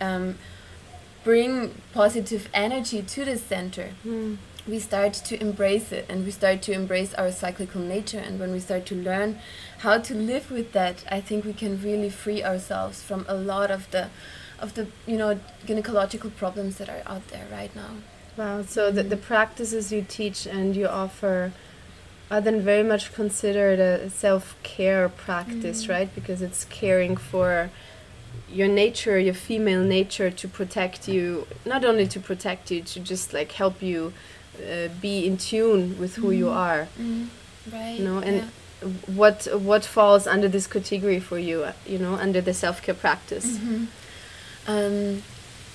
um, 0.00 0.36
bring 1.26 1.74
positive 1.92 2.48
energy 2.54 3.02
to 3.02 3.24
the 3.24 3.36
center, 3.36 3.90
mm. 4.06 4.36
we 4.64 4.78
start 4.78 5.12
to 5.12 5.34
embrace 5.40 5.90
it 5.90 6.06
and 6.08 6.24
we 6.24 6.30
start 6.30 6.62
to 6.62 6.70
embrace 6.70 7.12
our 7.14 7.32
cyclical 7.32 7.80
nature. 7.80 8.20
And 8.20 8.38
when 8.38 8.52
we 8.52 8.60
start 8.60 8.86
to 8.86 8.94
learn 8.94 9.40
how 9.78 9.98
to 9.98 10.14
live 10.14 10.52
with 10.52 10.70
that, 10.70 11.02
I 11.10 11.20
think 11.20 11.44
we 11.44 11.52
can 11.52 11.82
really 11.82 12.10
free 12.10 12.44
ourselves 12.44 13.02
from 13.02 13.26
a 13.28 13.34
lot 13.34 13.72
of 13.72 13.90
the 13.90 14.08
of 14.60 14.72
the 14.74 14.86
you 15.06 15.18
know 15.18 15.38
gynecological 15.66 16.34
problems 16.34 16.78
that 16.78 16.88
are 16.88 17.02
out 17.06 17.26
there 17.32 17.46
right 17.50 17.74
now. 17.74 17.92
Wow. 18.36 18.62
So 18.62 18.92
the, 18.92 19.02
the 19.02 19.16
practices 19.16 19.90
you 19.90 20.02
teach 20.08 20.46
and 20.46 20.76
you 20.76 20.86
offer 20.86 21.52
are 22.30 22.40
then 22.40 22.60
very 22.60 22.84
much 22.84 23.12
considered 23.12 23.80
a 23.80 24.10
self 24.10 24.54
care 24.62 25.08
practice, 25.08 25.86
mm. 25.86 25.90
right? 25.90 26.14
Because 26.14 26.40
it's 26.40 26.64
caring 26.66 27.16
for 27.16 27.70
your 28.50 28.68
nature, 28.68 29.18
your 29.18 29.34
female 29.34 29.82
nature, 29.82 30.30
to 30.30 30.48
protect 30.48 31.08
you, 31.08 31.46
not 31.64 31.84
only 31.84 32.06
to 32.06 32.20
protect 32.20 32.70
you, 32.70 32.82
to 32.82 33.00
just 33.00 33.32
like 33.32 33.52
help 33.52 33.82
you 33.82 34.12
uh, 34.58 34.88
be 35.00 35.26
in 35.26 35.36
tune 35.36 35.98
with 35.98 36.16
who 36.16 36.28
mm. 36.28 36.38
you 36.38 36.48
are. 36.48 36.88
Mm. 36.98 37.28
Right. 37.72 37.98
You 37.98 38.04
know, 38.04 38.18
and 38.18 38.36
yeah. 38.36 38.88
what 39.14 39.48
what 39.52 39.84
falls 39.84 40.26
under 40.26 40.48
this 40.48 40.66
category 40.66 41.20
for 41.20 41.38
you? 41.38 41.64
Uh, 41.64 41.72
you 41.86 41.98
know, 41.98 42.14
under 42.14 42.40
the 42.40 42.54
self 42.54 42.82
care 42.82 42.94
practice. 42.94 43.46
Mm 43.46 43.68
-hmm. 43.68 43.86
um, 44.72 45.22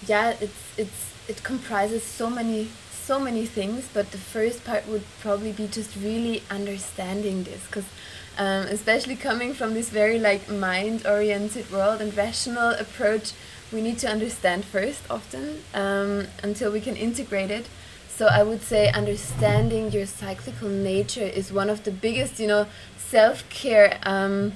yeah, 0.08 0.34
it's 0.41 0.62
it's 0.77 1.01
it 1.27 1.44
comprises 1.44 2.03
so 2.18 2.30
many 2.30 2.68
so 3.08 3.20
many 3.20 3.46
things, 3.46 3.88
but 3.94 4.12
the 4.12 4.18
first 4.18 4.63
part 4.63 4.88
would 4.88 5.03
probably 5.22 5.51
be 5.51 5.68
just 5.68 5.96
really 5.96 6.44
understanding 6.50 7.44
this, 7.44 7.62
because 7.68 7.88
um, 8.38 8.65
especially 8.67 9.15
coming 9.15 9.53
from 9.53 9.73
this 9.73 9.89
very 9.89 10.19
like 10.19 10.50
mind-oriented 10.50 11.71
world 11.71 12.01
and 12.01 12.15
rational 12.15 12.71
approach 12.71 13.33
we 13.71 13.81
need 13.81 13.97
to 14.00 14.07
understand 14.07 14.65
first 14.65 15.01
often 15.09 15.63
um, 15.73 16.27
until 16.43 16.71
we 16.71 16.81
can 16.81 16.95
integrate 16.95 17.51
it. 17.51 17.65
So 18.09 18.27
i 18.27 18.43
would 18.43 18.61
say 18.61 18.91
understanding 18.91 19.91
your 19.91 20.05
cyclical 20.05 20.69
nature 20.69 21.29
is 21.39 21.51
one 21.51 21.69
of 21.69 21.83
the 21.85 21.91
biggest 21.91 22.39
you 22.39 22.47
know 22.47 22.67
self-care 22.97 24.00
um, 24.03 24.53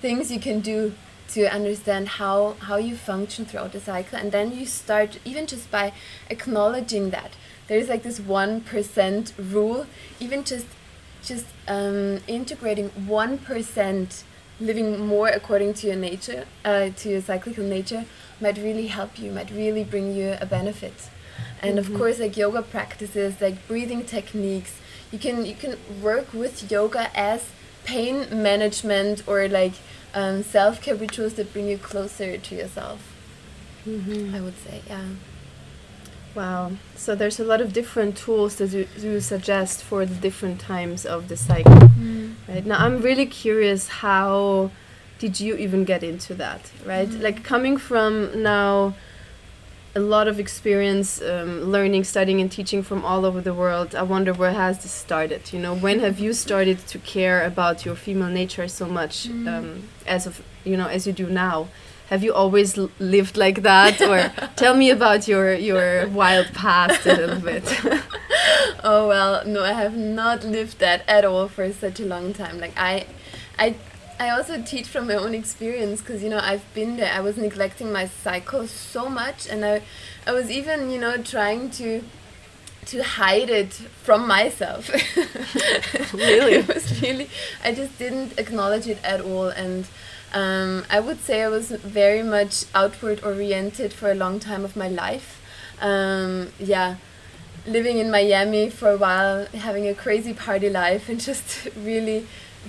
things 0.00 0.30
you 0.30 0.40
can 0.40 0.60
do 0.60 0.92
to 1.28 1.52
understand 1.52 2.08
how 2.20 2.56
how 2.60 2.76
you 2.76 2.96
function 2.96 3.44
throughout 3.44 3.72
the 3.72 3.80
cycle. 3.80 4.18
And 4.18 4.32
then 4.32 4.52
you 4.52 4.66
start 4.66 5.18
even 5.24 5.46
just 5.46 5.70
by 5.70 5.92
acknowledging 6.30 7.10
that 7.10 7.32
there's 7.68 7.88
like 7.88 8.02
this 8.02 8.18
1% 8.18 9.32
rule 9.52 9.86
even 10.18 10.42
just 10.42 10.66
just 11.22 11.46
um, 11.66 12.20
integrating 12.26 12.90
1% 12.90 14.22
living 14.60 15.06
more 15.06 15.28
according 15.28 15.74
to 15.74 15.86
your 15.86 15.96
nature, 15.96 16.44
uh, 16.64 16.90
to 16.96 17.08
your 17.10 17.20
cyclical 17.20 17.64
nature, 17.64 18.04
might 18.40 18.56
really 18.58 18.88
help 18.88 19.18
you, 19.18 19.30
might 19.30 19.50
really 19.50 19.84
bring 19.84 20.14
you 20.14 20.36
a 20.40 20.46
benefit. 20.46 21.10
And 21.62 21.72
mm 21.72 21.76
-hmm. 21.76 21.80
of 21.80 21.86
mm-hmm. 21.86 21.98
course, 21.98 22.18
like 22.18 22.40
yoga 22.40 22.62
practices, 22.62 23.40
like 23.40 23.56
breathing 23.68 24.04
techniques, 24.04 24.72
you 25.12 25.18
can 25.18 25.46
you 25.46 25.56
can 25.62 25.74
work 26.02 26.26
with 26.32 26.70
yoga 26.70 27.10
as 27.14 27.40
pain 27.84 28.16
management 28.30 29.22
or 29.26 29.48
like 29.48 29.76
um, 30.14 30.42
self 30.42 30.80
care 30.80 30.94
rituals 30.94 31.34
that 31.34 31.52
bring 31.52 31.68
you 31.68 31.78
closer 31.78 32.38
to 32.38 32.54
yourself. 32.54 33.00
Mm 33.86 34.00
-hmm. 34.04 34.36
I 34.36 34.40
would 34.40 34.58
say, 34.66 34.76
yeah. 34.88 35.08
Wow. 36.38 36.70
So 36.94 37.16
there's 37.16 37.40
a 37.40 37.44
lot 37.52 37.60
of 37.60 37.72
different 37.72 38.16
tools 38.16 38.54
that 38.56 38.70
you, 38.70 38.86
you 38.96 39.20
suggest 39.20 39.82
for 39.82 40.06
the 40.06 40.14
different 40.14 40.60
times 40.60 41.04
of 41.04 41.26
the 41.26 41.36
cycle. 41.36 41.72
Mm. 41.72 42.34
Right. 42.48 42.64
Now 42.64 42.78
I'm 42.84 43.00
really 43.00 43.26
curious 43.26 43.88
how 43.88 44.70
did 45.18 45.40
you 45.40 45.56
even 45.56 45.82
get 45.84 46.04
into 46.04 46.34
that, 46.34 46.70
right? 46.86 47.08
Mm. 47.08 47.22
Like 47.22 47.42
coming 47.42 47.76
from 47.76 48.40
now 48.40 48.94
a 49.96 50.00
lot 50.14 50.28
of 50.28 50.38
experience 50.38 51.20
um, 51.20 51.72
learning, 51.72 52.04
studying 52.04 52.40
and 52.40 52.52
teaching 52.52 52.84
from 52.84 53.04
all 53.04 53.24
over 53.24 53.40
the 53.40 53.52
world. 53.52 53.96
I 53.96 54.04
wonder 54.04 54.32
where 54.32 54.52
has 54.52 54.78
this 54.84 54.92
started? 54.92 55.52
You 55.52 55.58
know, 55.58 55.74
when 55.74 55.98
have 55.98 56.20
you 56.20 56.32
started 56.32 56.78
to 56.86 57.00
care 57.00 57.44
about 57.44 57.84
your 57.84 57.96
female 57.96 58.28
nature 58.28 58.68
so 58.68 58.86
much 58.86 59.28
mm. 59.28 59.48
um, 59.52 59.88
as 60.06 60.24
of, 60.24 60.40
you 60.62 60.76
know, 60.76 60.86
as 60.86 61.04
you 61.04 61.12
do 61.12 61.26
now? 61.26 61.66
Have 62.10 62.24
you 62.24 62.32
always 62.32 62.76
lived 62.98 63.36
like 63.36 63.62
that 63.62 64.00
or 64.08 64.32
tell 64.56 64.74
me 64.74 64.90
about 64.90 65.28
your 65.28 65.54
your 65.54 66.08
wild 66.08 66.46
past 66.54 67.06
a 67.06 67.14
little 67.14 67.40
bit 67.40 67.64
oh 68.84 69.08
well 69.08 69.44
no 69.46 69.62
i 69.62 69.72
have 69.72 69.96
not 69.96 70.44
lived 70.44 70.78
that 70.78 71.02
at 71.08 71.24
all 71.24 71.48
for 71.48 71.72
such 71.72 72.00
a 72.00 72.04
long 72.04 72.32
time 72.32 72.58
like 72.58 72.72
i 72.76 73.06
i 73.58 73.74
I 74.20 74.30
also 74.30 74.60
teach 74.60 74.88
from 74.88 75.06
my 75.06 75.14
own 75.14 75.32
experience 75.34 76.00
because 76.00 76.22
you 76.22 76.28
know 76.28 76.40
I've 76.42 76.64
been 76.74 76.96
there. 76.96 77.12
I 77.12 77.20
was 77.20 77.36
neglecting 77.36 77.92
my 77.92 78.06
cycle 78.08 78.66
so 78.66 79.08
much, 79.08 79.48
and 79.48 79.64
I, 79.64 79.82
I 80.26 80.32
was 80.32 80.50
even 80.50 80.90
you 80.90 80.98
know 80.98 81.22
trying 81.22 81.70
to, 81.72 82.02
to 82.86 83.02
hide 83.02 83.48
it 83.48 83.72
from 83.74 84.26
myself. 84.26 84.90
really, 86.12 86.54
it 86.54 86.66
was 86.66 87.00
really. 87.00 87.30
I 87.62 87.72
just 87.72 87.96
didn't 87.96 88.36
acknowledge 88.38 88.88
it 88.88 88.98
at 89.04 89.20
all, 89.20 89.48
and 89.48 89.86
um, 90.32 90.84
I 90.90 91.00
would 91.00 91.20
say 91.20 91.42
I 91.42 91.48
was 91.48 91.70
very 91.70 92.22
much 92.22 92.64
outward 92.74 93.22
oriented 93.24 93.92
for 93.92 94.10
a 94.10 94.14
long 94.14 94.40
time 94.40 94.64
of 94.64 94.76
my 94.76 94.88
life. 94.88 95.40
Um, 95.80 96.52
yeah, 96.58 96.96
living 97.66 97.98
in 97.98 98.10
Miami 98.10 98.70
for 98.70 98.90
a 98.90 98.96
while, 98.96 99.46
having 99.46 99.86
a 99.88 99.94
crazy 99.94 100.34
party 100.34 100.68
life, 100.68 101.08
and 101.08 101.20
just 101.30 101.68
really 101.76 102.26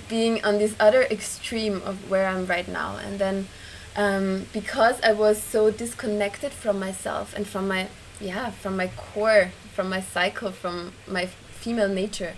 being 0.08 0.42
on 0.44 0.58
this 0.58 0.74
other 0.80 1.02
extreme 1.02 1.82
of 1.84 2.10
where 2.10 2.26
I'm 2.26 2.46
right 2.46 2.68
now. 2.68 2.96
And 2.96 3.18
then 3.18 3.48
um, 3.96 4.46
because 4.52 5.00
I 5.02 5.12
was 5.12 5.42
so 5.42 5.70
disconnected 5.70 6.52
from 6.52 6.78
myself 6.78 7.34
and 7.34 7.46
from 7.46 7.68
my 7.68 7.88
yeah 8.20 8.50
from 8.50 8.76
my 8.76 8.88
core, 8.96 9.52
from 9.74 9.88
my 9.88 10.00
cycle, 10.00 10.52
from 10.52 10.92
my 11.06 11.26
female 11.26 11.88
nature 11.88 12.34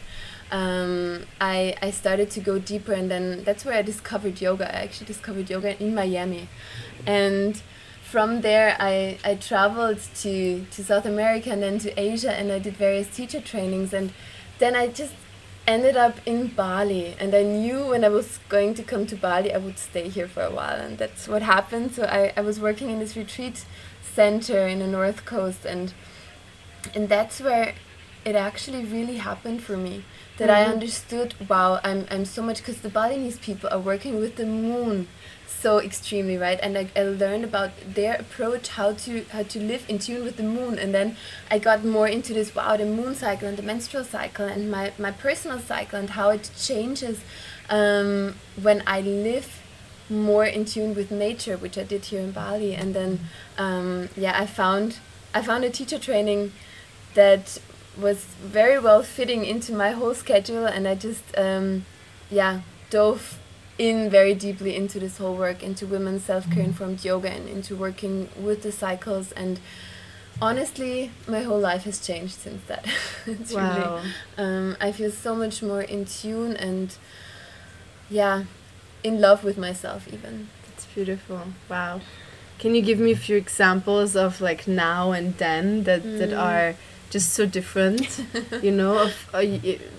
um, 0.52 1.24
I, 1.40 1.74
I 1.80 1.90
started 1.90 2.30
to 2.32 2.40
go 2.40 2.58
deeper 2.58 2.92
and 2.92 3.10
then 3.10 3.42
that's 3.42 3.64
where 3.64 3.74
I 3.74 3.82
discovered 3.82 4.40
yoga. 4.40 4.68
I 4.68 4.82
actually 4.82 5.06
discovered 5.06 5.48
yoga 5.48 5.82
in 5.82 5.94
Miami. 5.94 6.48
And 7.06 7.60
from 8.02 8.42
there 8.42 8.76
I, 8.78 9.18
I 9.24 9.36
traveled 9.36 9.98
to, 10.16 10.66
to 10.70 10.84
South 10.84 11.06
America 11.06 11.50
and 11.50 11.62
then 11.62 11.78
to 11.80 11.98
Asia 11.98 12.32
and 12.32 12.52
I 12.52 12.58
did 12.58 12.76
various 12.76 13.08
teacher 13.08 13.40
trainings 13.40 13.94
and 13.94 14.12
then 14.58 14.76
I 14.76 14.88
just 14.88 15.14
ended 15.66 15.96
up 15.96 16.16
in 16.26 16.48
Bali 16.48 17.16
and 17.18 17.34
I 17.34 17.42
knew 17.42 17.86
when 17.86 18.04
I 18.04 18.10
was 18.10 18.38
going 18.50 18.74
to 18.74 18.82
come 18.82 19.06
to 19.06 19.16
Bali 19.16 19.54
I 19.54 19.58
would 19.58 19.78
stay 19.78 20.10
here 20.10 20.28
for 20.28 20.42
a 20.42 20.50
while 20.50 20.78
and 20.78 20.98
that's 20.98 21.26
what 21.26 21.40
happened. 21.40 21.94
So 21.94 22.04
I, 22.04 22.34
I 22.36 22.42
was 22.42 22.60
working 22.60 22.90
in 22.90 22.98
this 22.98 23.16
retreat 23.16 23.64
center 24.02 24.66
in 24.68 24.80
the 24.80 24.86
north 24.86 25.24
coast 25.24 25.64
and 25.64 25.94
and 26.94 27.08
that's 27.08 27.40
where 27.40 27.74
it 28.24 28.34
actually 28.34 28.84
really 28.84 29.16
happened 29.16 29.62
for 29.62 29.76
me 29.76 30.04
that 30.38 30.48
mm 30.48 30.54
-hmm. 30.54 30.58
I 30.58 30.62
mm-hmm. 30.62 30.74
understood 30.74 31.34
wow 31.48 31.70
I'm 31.84 32.00
I'm 32.10 32.24
so 32.24 32.42
much 32.42 32.58
because 32.58 32.80
the 32.80 32.94
Balinese 32.98 33.38
people 33.48 33.68
are 33.74 33.82
working 33.92 34.14
with 34.20 34.34
the 34.36 34.46
moon 34.46 35.08
so 35.62 35.78
extremely 35.78 36.36
right 36.36 36.58
and 36.62 36.76
I, 36.76 36.84
I 36.96 37.02
learned 37.04 37.44
about 37.44 37.70
their 37.94 38.14
approach 38.24 38.68
how 38.78 38.92
to 39.04 39.24
how 39.34 39.44
to 39.44 39.58
live 39.60 39.84
in 39.88 39.98
tune 39.98 40.24
with 40.24 40.36
the 40.36 40.42
moon 40.42 40.78
and 40.78 40.92
then 40.92 41.16
I 41.54 41.58
got 41.58 41.84
more 41.84 42.08
into 42.08 42.32
this 42.34 42.54
wow 42.54 42.76
the 42.76 42.84
moon 42.84 43.14
cycle 43.14 43.46
and 43.48 43.56
the 43.56 43.62
menstrual 43.62 44.04
cycle 44.04 44.46
and 44.46 44.70
my 44.70 44.92
my 44.98 45.12
personal 45.12 45.60
cycle 45.60 45.98
and 45.98 46.10
how 46.10 46.28
it 46.30 46.50
changes 46.68 47.16
um, 47.70 48.34
when 48.60 48.82
I 48.86 49.00
live 49.00 49.48
more 50.10 50.44
in 50.44 50.64
tune 50.64 50.94
with 50.94 51.10
nature 51.10 51.56
which 51.56 51.78
I 51.78 51.84
did 51.84 52.02
here 52.06 52.20
in 52.20 52.32
Bali 52.32 52.74
and 52.74 52.94
then 52.98 53.20
um, 53.56 54.08
yeah 54.16 54.34
I 54.42 54.46
found 54.46 54.98
I 55.34 55.42
found 55.42 55.64
a 55.64 55.70
teacher 55.70 55.98
training 55.98 56.52
that 57.14 57.58
was 58.00 58.24
very 58.40 58.78
well 58.78 59.02
fitting 59.02 59.44
into 59.44 59.72
my 59.72 59.90
whole 59.90 60.14
schedule 60.14 60.66
and 60.66 60.88
I 60.88 60.94
just 60.94 61.24
um, 61.36 61.84
yeah 62.30 62.62
dove 62.90 63.38
in 63.78 64.10
very 64.10 64.34
deeply 64.34 64.76
into 64.76 65.00
this 65.00 65.18
whole 65.18 65.34
work 65.34 65.62
into 65.62 65.86
women's 65.86 66.24
self-care 66.24 66.62
informed 66.62 67.04
yoga 67.04 67.30
and 67.30 67.48
into 67.48 67.74
working 67.74 68.28
with 68.38 68.62
the 68.62 68.72
cycles 68.72 69.32
and 69.32 69.60
honestly 70.40 71.10
my 71.26 71.42
whole 71.42 71.58
life 71.58 71.84
has 71.84 72.04
changed 72.04 72.34
since 72.34 72.62
that. 72.66 72.86
It's 73.26 73.52
wow. 73.52 73.96
really 73.96 74.12
um, 74.38 74.76
I 74.80 74.92
feel 74.92 75.10
so 75.10 75.34
much 75.34 75.62
more 75.62 75.82
in 75.82 76.04
tune 76.04 76.56
and 76.56 76.94
yeah 78.10 78.44
in 79.04 79.20
love 79.20 79.44
with 79.44 79.58
myself 79.58 80.06
even. 80.12 80.48
It's 80.72 80.86
beautiful. 80.86 81.40
Wow. 81.68 82.00
Can 82.58 82.74
you 82.74 82.82
give 82.82 83.00
me 83.00 83.10
a 83.10 83.16
few 83.16 83.36
examples 83.36 84.14
of 84.14 84.40
like 84.40 84.68
now 84.68 85.12
and 85.12 85.36
then 85.38 85.84
that 85.84 86.02
mm. 86.02 86.18
that 86.18 86.32
are 86.32 86.76
just 87.12 87.32
so 87.32 87.46
different? 87.46 88.24
you 88.62 88.72
know, 88.72 88.98
of 88.98 89.12
uh, 89.34 89.44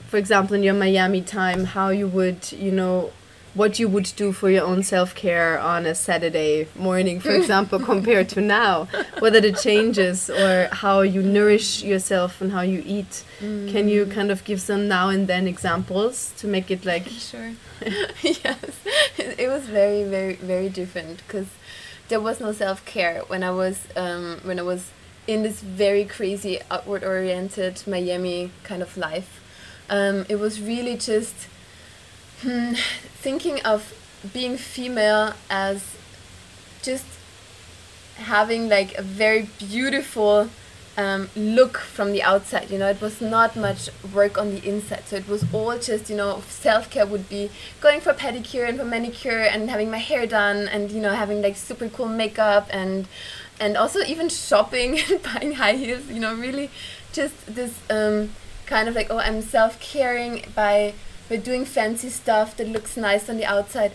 for 0.09 0.17
example, 0.17 0.55
in 0.55 0.63
your 0.63 0.73
Miami 0.73 1.21
time, 1.21 1.63
how 1.63 1.89
you 1.89 2.07
would 2.07 2.51
you 2.51 2.71
know 2.71 3.11
what 3.53 3.77
you 3.77 3.87
would 3.87 4.11
do 4.15 4.31
for 4.31 4.49
your 4.49 4.65
own 4.65 4.81
self 4.81 5.13
care 5.13 5.59
on 5.59 5.85
a 5.85 5.93
Saturday 5.93 6.67
morning, 6.75 7.19
for 7.19 7.31
example, 7.41 7.79
compared 7.79 8.27
to 8.29 8.41
now, 8.41 8.85
whether 9.19 9.39
the 9.39 9.51
changes 9.51 10.29
or 10.29 10.69
how 10.71 11.01
you 11.01 11.21
nourish 11.21 11.83
yourself 11.83 12.41
and 12.41 12.51
how 12.51 12.61
you 12.61 12.81
eat. 12.85 13.23
Mm. 13.39 13.71
Can 13.71 13.87
you 13.87 14.05
kind 14.07 14.31
of 14.31 14.43
give 14.43 14.59
some 14.59 14.87
now 14.87 15.09
and 15.09 15.27
then 15.27 15.47
examples 15.47 16.33
to 16.37 16.47
make 16.47 16.71
it 16.71 16.85
like. 16.85 17.07
Sure. 17.33 17.53
yes. 18.21 18.71
It 19.17 19.47
was 19.47 19.63
very, 19.63 20.03
very, 20.03 20.35
very 20.35 20.69
different 20.69 21.17
because 21.25 21.47
there 22.09 22.19
was 22.19 22.39
no 22.39 22.51
self 22.51 22.83
care 22.85 23.21
when 23.27 23.43
I 23.43 23.51
was 23.51 23.87
um, 23.95 24.39
when 24.43 24.59
I 24.59 24.63
was 24.63 24.91
in 25.27 25.43
this 25.43 25.61
very 25.61 26.05
crazy 26.05 26.59
outward 26.69 27.03
oriented 27.03 27.83
Miami 27.87 28.51
kind 28.63 28.81
of 28.81 28.97
life. 28.97 29.41
Um, 29.89 30.25
it 30.29 30.37
was 30.37 30.61
really 30.61 30.97
just 30.97 31.47
Hmm, 32.41 32.73
thinking 32.73 33.61
of 33.61 33.93
being 34.33 34.57
female 34.57 35.33
as 35.49 35.95
just 36.81 37.05
having 38.17 38.67
like 38.67 38.97
a 38.97 39.01
very 39.01 39.47
beautiful 39.59 40.49
um, 40.97 41.29
look 41.37 41.77
from 41.77 42.11
the 42.11 42.21
outside. 42.21 42.69
You 42.69 42.79
know, 42.79 42.89
it 42.89 42.99
was 42.99 43.21
not 43.21 43.55
much 43.55 43.89
work 44.13 44.37
on 44.37 44.49
the 44.51 44.67
inside. 44.67 45.07
So 45.07 45.15
it 45.15 45.27
was 45.27 45.45
all 45.53 45.77
just, 45.79 46.09
you 46.09 46.17
know, 46.17 46.43
self 46.49 46.89
care 46.89 47.05
would 47.05 47.29
be 47.29 47.49
going 47.79 48.01
for 48.01 48.13
pedicure 48.13 48.67
and 48.67 48.77
for 48.77 48.83
manicure 48.85 49.39
and 49.39 49.69
having 49.69 49.89
my 49.89 49.99
hair 49.99 50.27
done 50.27 50.67
and, 50.67 50.91
you 50.91 50.99
know, 50.99 51.13
having 51.13 51.41
like 51.41 51.55
super 51.55 51.87
cool 51.87 52.07
makeup 52.09 52.67
and 52.71 53.07
and 53.59 53.77
also 53.77 53.99
even 54.01 54.29
shopping 54.29 54.99
and 55.09 55.21
buying 55.23 55.53
high 55.53 55.73
heels, 55.73 56.07
you 56.09 56.19
know, 56.19 56.35
really 56.35 56.69
just 57.11 57.45
this 57.45 57.79
um, 57.89 58.31
kind 58.65 58.87
of 58.89 58.95
like, 58.95 59.07
oh, 59.09 59.19
I'm 59.19 59.41
self 59.41 59.79
caring 59.79 60.45
by 60.55 60.93
we're 61.29 61.41
doing 61.41 61.65
fancy 61.65 62.09
stuff 62.09 62.57
that 62.57 62.67
looks 62.67 62.97
nice 62.97 63.29
on 63.29 63.37
the 63.37 63.45
outside. 63.45 63.91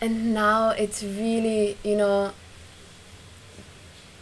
And 0.00 0.34
now 0.34 0.70
it's 0.70 1.02
really 1.02 1.76
you 1.82 1.96
know 1.96 2.32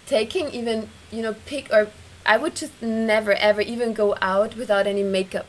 taking 0.07 0.51
even 0.51 0.89
you 1.11 1.23
know 1.23 1.35
pick 1.47 1.73
or 1.73 1.89
i 2.27 2.37
would 2.37 2.55
just 2.55 2.83
never 2.83 3.33
ever 3.33 3.61
even 3.61 3.93
go 3.93 4.15
out 4.21 4.57
without 4.57 4.87
any 4.87 5.03
makeup. 5.03 5.47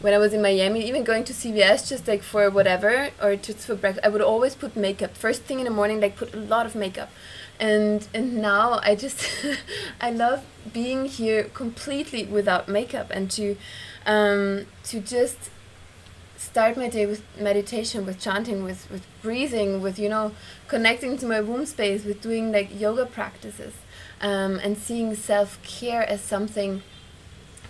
When 0.00 0.12
i 0.12 0.18
was 0.18 0.34
in 0.34 0.42
miami 0.42 0.86
even 0.86 1.04
going 1.04 1.24
to 1.24 1.32
cvs 1.32 1.88
just 1.88 2.06
like 2.06 2.22
for 2.22 2.50
whatever 2.50 3.10
or 3.22 3.36
just 3.36 3.58
for 3.66 3.74
breakfast 3.74 4.04
i 4.04 4.08
would 4.08 4.20
always 4.20 4.54
put 4.54 4.76
makeup. 4.76 5.16
First 5.16 5.42
thing 5.42 5.58
in 5.58 5.64
the 5.64 5.70
morning 5.70 6.00
like 6.00 6.16
put 6.16 6.34
a 6.34 6.38
lot 6.38 6.66
of 6.66 6.74
makeup 6.74 7.10
and 7.58 8.06
and 8.12 8.36
now 8.36 8.80
i 8.82 8.94
just 8.94 9.26
i 10.00 10.10
love 10.10 10.44
being 10.72 11.06
here 11.06 11.44
completely 11.44 12.24
without 12.24 12.68
makeup 12.68 13.10
and 13.10 13.30
to 13.30 13.56
um 14.06 14.66
to 14.82 15.00
just 15.00 15.50
start 16.56 16.76
my 16.76 16.88
day 16.88 17.04
with 17.04 17.22
meditation, 17.38 18.06
with 18.06 18.18
chanting, 18.18 18.62
with, 18.62 18.90
with 18.90 19.06
breathing, 19.20 19.82
with, 19.82 19.98
you 19.98 20.08
know, 20.08 20.32
connecting 20.68 21.18
to 21.18 21.26
my 21.26 21.40
womb 21.40 21.66
space, 21.66 22.04
with 22.04 22.20
doing 22.22 22.52
like 22.52 22.80
yoga 22.80 23.04
practices, 23.04 23.74
um, 24.20 24.58
and 24.62 24.78
seeing 24.78 25.14
self 25.14 25.62
care 25.62 26.08
as 26.08 26.20
something 26.22 26.82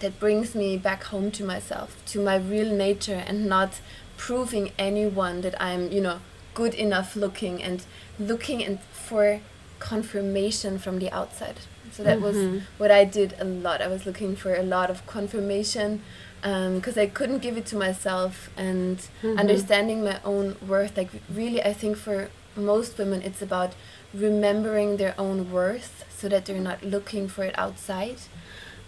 that 0.00 0.20
brings 0.20 0.54
me 0.54 0.76
back 0.76 1.04
home 1.04 1.30
to 1.32 1.42
myself, 1.42 1.96
to 2.06 2.20
my 2.20 2.36
real 2.36 2.72
nature, 2.72 3.24
and 3.26 3.46
not 3.46 3.80
proving 4.16 4.70
anyone 4.78 5.40
that 5.40 5.60
I'm, 5.60 5.90
you 5.90 6.00
know, 6.00 6.20
good 6.54 6.74
enough 6.74 7.16
looking 7.16 7.62
and 7.62 7.84
looking 8.18 8.64
and 8.64 8.80
for 8.80 9.40
confirmation 9.78 10.78
from 10.78 10.98
the 10.98 11.10
outside. 11.10 11.60
So 11.92 12.02
that 12.02 12.18
mm-hmm. 12.18 12.52
was 12.52 12.62
what 12.78 12.90
I 12.90 13.04
did 13.04 13.34
a 13.38 13.44
lot. 13.44 13.80
I 13.80 13.88
was 13.88 14.04
looking 14.04 14.36
for 14.36 14.54
a 14.54 14.62
lot 14.62 14.90
of 14.90 15.06
confirmation 15.06 16.02
because 16.42 16.96
um, 16.96 17.02
I 17.02 17.06
couldn't 17.06 17.38
give 17.38 17.56
it 17.56 17.66
to 17.66 17.76
myself 17.76 18.50
and 18.56 18.98
mm-hmm. 18.98 19.38
understanding 19.38 20.04
my 20.04 20.20
own 20.24 20.56
worth. 20.66 20.96
Like, 20.96 21.10
really, 21.32 21.62
I 21.62 21.72
think 21.72 21.96
for 21.96 22.30
most 22.54 22.98
women, 22.98 23.22
it's 23.22 23.42
about 23.42 23.74
remembering 24.12 24.96
their 24.98 25.14
own 25.18 25.50
worth 25.50 26.04
so 26.16 26.28
that 26.28 26.44
they're 26.44 26.60
not 26.60 26.82
looking 26.82 27.28
for 27.28 27.44
it 27.44 27.58
outside. 27.58 28.18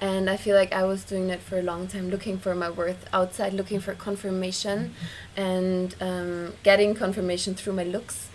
And 0.00 0.30
I 0.30 0.36
feel 0.36 0.54
like 0.54 0.72
I 0.72 0.84
was 0.84 1.02
doing 1.02 1.26
that 1.26 1.40
for 1.40 1.58
a 1.58 1.62
long 1.62 1.88
time, 1.88 2.10
looking 2.10 2.38
for 2.38 2.54
my 2.54 2.70
worth 2.70 3.08
outside, 3.12 3.52
looking 3.52 3.80
for 3.80 3.94
confirmation 3.94 4.94
and 5.36 5.94
um, 6.00 6.54
getting 6.62 6.94
confirmation 6.94 7.54
through 7.54 7.72
my 7.72 7.82
looks. 7.82 8.28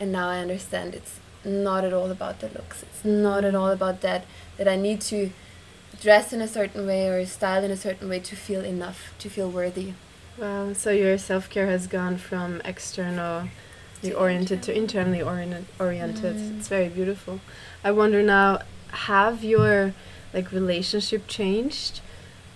And 0.00 0.10
now 0.10 0.28
I 0.28 0.40
understand 0.40 0.94
it's 0.94 1.20
not 1.44 1.84
at 1.84 1.92
all 1.92 2.10
about 2.10 2.40
the 2.40 2.48
looks. 2.48 2.82
It's 2.82 3.04
not 3.04 3.44
at 3.44 3.54
all 3.54 3.70
about 3.70 4.00
that, 4.00 4.24
that 4.56 4.68
I 4.68 4.76
need 4.76 5.00
to 5.02 5.30
dress 6.00 6.32
in 6.32 6.40
a 6.40 6.48
certain 6.48 6.86
way 6.86 7.08
or 7.08 7.24
style 7.26 7.64
in 7.64 7.70
a 7.70 7.76
certain 7.76 8.08
way 8.08 8.20
to 8.20 8.36
feel 8.36 8.64
enough, 8.64 9.14
to 9.18 9.28
feel 9.28 9.50
worthy. 9.50 9.94
Wow, 10.38 10.72
so 10.72 10.90
your 10.90 11.16
self 11.18 11.48
care 11.48 11.66
has 11.66 11.86
gone 11.86 12.16
from 12.16 12.60
external 12.64 13.48
oriented 14.12 14.62
to 14.64 14.76
internally 14.76 15.22
oriented. 15.22 15.64
oriented. 15.78 16.36
Mm. 16.36 16.58
It's 16.58 16.68
very 16.68 16.88
beautiful. 16.88 17.40
I 17.82 17.92
wonder 17.92 18.22
now, 18.22 18.60
have 18.88 19.42
your 19.42 19.94
like 20.34 20.52
relationship 20.52 21.26
changed? 21.26 22.00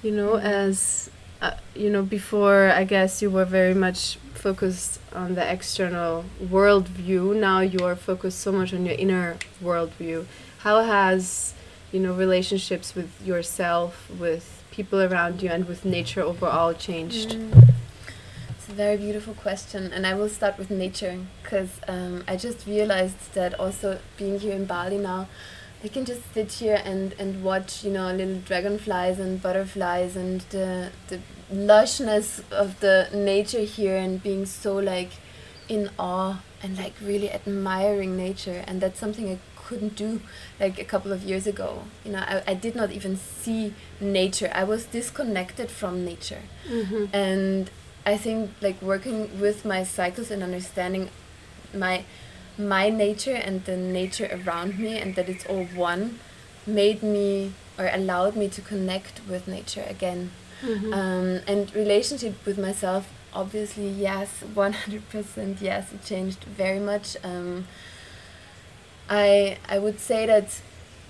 You 0.02 0.10
know, 0.10 0.32
mm. 0.32 0.42
as 0.42 1.10
uh, 1.40 1.52
you 1.74 1.90
know, 1.90 2.02
before 2.02 2.70
I 2.70 2.84
guess 2.84 3.22
you 3.22 3.30
were 3.30 3.44
very 3.44 3.74
much 3.74 4.16
focused 4.34 5.00
on 5.14 5.34
the 5.34 5.52
external 5.52 6.24
worldview. 6.42 7.36
Now 7.36 7.60
you 7.60 7.84
are 7.84 7.96
focused 7.96 8.40
so 8.40 8.52
much 8.52 8.72
on 8.74 8.86
your 8.86 8.96
inner 8.96 9.36
worldview. 9.62 10.26
How 10.58 10.82
has 10.82 11.54
you 11.92 12.00
know 12.00 12.12
relationships 12.12 12.94
with 12.94 13.10
yourself 13.24 14.10
with 14.18 14.62
people 14.70 15.00
around 15.00 15.42
you 15.42 15.48
and 15.48 15.66
with 15.66 15.84
nature 15.84 16.20
overall 16.20 16.74
changed 16.74 17.30
mm. 17.30 17.74
it's 18.50 18.68
a 18.68 18.72
very 18.72 18.96
beautiful 18.96 19.32
question 19.34 19.92
and 19.92 20.06
i 20.06 20.14
will 20.14 20.28
start 20.28 20.58
with 20.58 20.70
nature 20.70 21.18
because 21.42 21.80
um, 21.88 22.22
i 22.28 22.36
just 22.36 22.66
realized 22.66 23.32
that 23.34 23.58
also 23.58 23.98
being 24.18 24.38
here 24.38 24.54
in 24.54 24.66
bali 24.66 24.98
now 24.98 25.26
I 25.82 25.88
can 25.88 26.04
just 26.04 26.22
sit 26.34 26.52
here 26.52 26.80
and, 26.84 27.14
and 27.18 27.44
watch, 27.44 27.84
you 27.84 27.90
know, 27.90 28.12
little 28.12 28.40
dragonflies 28.40 29.20
and 29.20 29.40
butterflies 29.40 30.16
and 30.16 30.40
the, 30.50 30.90
the 31.08 31.20
lushness 31.52 32.42
of 32.50 32.80
the 32.80 33.08
nature 33.14 33.60
here 33.60 33.96
and 33.96 34.22
being 34.22 34.44
so 34.44 34.76
like 34.76 35.10
in 35.68 35.90
awe 35.98 36.40
and 36.62 36.76
like 36.76 36.94
really 37.00 37.30
admiring 37.30 38.16
nature 38.16 38.64
and 38.66 38.80
that's 38.80 38.98
something 38.98 39.30
I 39.30 39.38
couldn't 39.68 39.96
do 39.96 40.20
like 40.58 40.78
a 40.80 40.84
couple 40.84 41.12
of 41.12 41.22
years 41.22 41.46
ago. 41.46 41.84
You 42.04 42.12
know, 42.12 42.20
I, 42.20 42.42
I 42.46 42.54
did 42.54 42.74
not 42.74 42.90
even 42.90 43.16
see 43.16 43.74
nature. 44.00 44.50
I 44.54 44.64
was 44.64 44.86
disconnected 44.86 45.70
from 45.70 46.04
nature. 46.04 46.42
Mm-hmm. 46.68 47.04
And 47.12 47.70
I 48.04 48.16
think 48.16 48.50
like 48.60 48.80
working 48.80 49.38
with 49.38 49.64
my 49.64 49.84
cycles 49.84 50.30
and 50.30 50.42
understanding 50.42 51.10
my 51.74 52.04
my 52.58 52.88
nature 52.88 53.34
and 53.34 53.64
the 53.64 53.76
nature 53.76 54.28
around 54.44 54.78
me 54.78 54.98
and 54.98 55.14
that 55.14 55.28
it's 55.28 55.46
all 55.46 55.64
one 55.64 56.18
made 56.66 57.02
me 57.02 57.52
or 57.78 57.88
allowed 57.92 58.36
me 58.36 58.48
to 58.48 58.60
connect 58.60 59.20
with 59.28 59.46
nature 59.46 59.84
again. 59.88 60.30
Mm-hmm. 60.62 60.92
Um, 60.92 61.40
and 61.46 61.74
relationship 61.74 62.34
with 62.44 62.58
myself 62.58 63.08
obviously 63.32 63.88
yes 63.88 64.42
100% 64.54 65.60
yes 65.60 65.92
it 65.92 66.04
changed 66.04 66.42
very 66.44 66.80
much 66.80 67.16
um, 67.22 67.66
I 69.08 69.58
I 69.68 69.78
would 69.78 70.00
say 70.00 70.26
that 70.26 70.60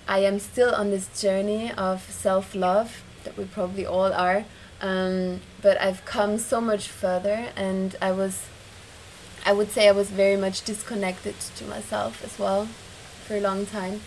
I 0.07 0.19
am 0.19 0.39
still 0.39 0.73
on 0.73 0.89
this 0.89 1.07
journey 1.21 1.71
of 1.71 2.01
self 2.09 2.55
love 2.55 3.03
that 3.23 3.37
we 3.37 3.45
probably 3.45 3.85
all 3.85 4.11
are. 4.11 4.43
Um, 4.81 5.41
but 5.61 5.79
I've 5.79 6.03
come 6.05 6.39
so 6.39 6.59
much 6.59 6.87
further, 6.87 7.49
and 7.55 7.95
I 8.01 8.11
was, 8.11 8.47
I 9.45 9.53
would 9.53 9.71
say, 9.71 9.87
I 9.87 9.91
was 9.91 10.09
very 10.09 10.37
much 10.37 10.63
disconnected 10.63 11.35
to 11.57 11.65
myself 11.65 12.23
as 12.23 12.37
well, 12.37 12.67
for 13.25 13.35
a 13.35 13.41
long 13.41 13.65
time, 13.65 14.01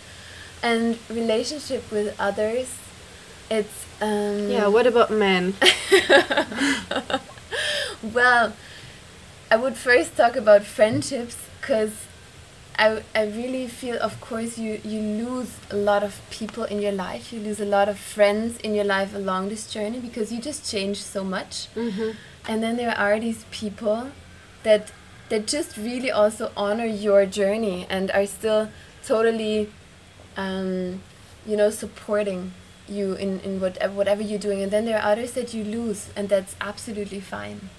and 0.61 0.97
relationship 1.09 1.91
with 1.91 2.15
others. 2.19 2.73
It's 3.49 3.85
um, 4.01 4.49
yeah. 4.49 4.67
What 4.67 4.87
about 4.87 5.11
men? 5.11 5.53
well, 8.03 8.53
I 9.49 9.55
would 9.55 9.75
first 9.75 10.17
talk 10.17 10.35
about 10.35 10.63
friendships 10.63 11.37
because 11.61 11.93
I, 12.77 13.03
I 13.13 13.25
really 13.25 13.67
feel 13.67 13.97
of 14.01 14.19
course 14.19 14.57
you 14.57 14.81
you 14.83 14.99
lose 14.99 15.57
a 15.69 15.75
lot 15.75 16.03
of 16.03 16.19
people 16.31 16.63
in 16.63 16.81
your 16.81 16.91
life 16.91 17.31
you 17.31 17.39
lose 17.39 17.59
a 17.59 17.65
lot 17.65 17.87
of 17.87 17.99
friends 17.99 18.57
in 18.57 18.73
your 18.73 18.83
life 18.83 19.13
along 19.13 19.49
this 19.49 19.71
journey 19.71 19.99
because 19.99 20.31
you 20.31 20.41
just 20.41 20.69
change 20.69 21.01
so 21.01 21.23
much 21.23 21.67
mm-hmm. 21.75 22.11
and 22.47 22.63
then 22.63 22.77
there 22.77 22.97
are 22.97 23.19
these 23.19 23.45
people 23.51 24.09
that 24.63 24.91
that 25.33 25.47
just 25.47 25.77
really 25.77 26.11
also 26.11 26.51
honor 26.55 26.85
your 26.85 27.25
journey 27.25 27.87
and 27.89 28.11
are 28.11 28.27
still 28.27 28.69
totally 29.03 29.67
um, 30.37 31.01
you 31.43 31.57
know 31.57 31.71
supporting 31.71 32.51
you 32.87 33.15
in, 33.15 33.39
in 33.39 33.59
whatever, 33.59 33.93
whatever 33.95 34.21
you're 34.21 34.37
doing. 34.37 34.61
And 34.61 34.71
then 34.71 34.85
there 34.85 34.99
are 34.99 35.11
others 35.13 35.31
that 35.31 35.51
you 35.51 35.63
lose 35.63 36.09
and 36.15 36.29
that's 36.29 36.55
absolutely 36.61 37.19
fine. 37.19 37.69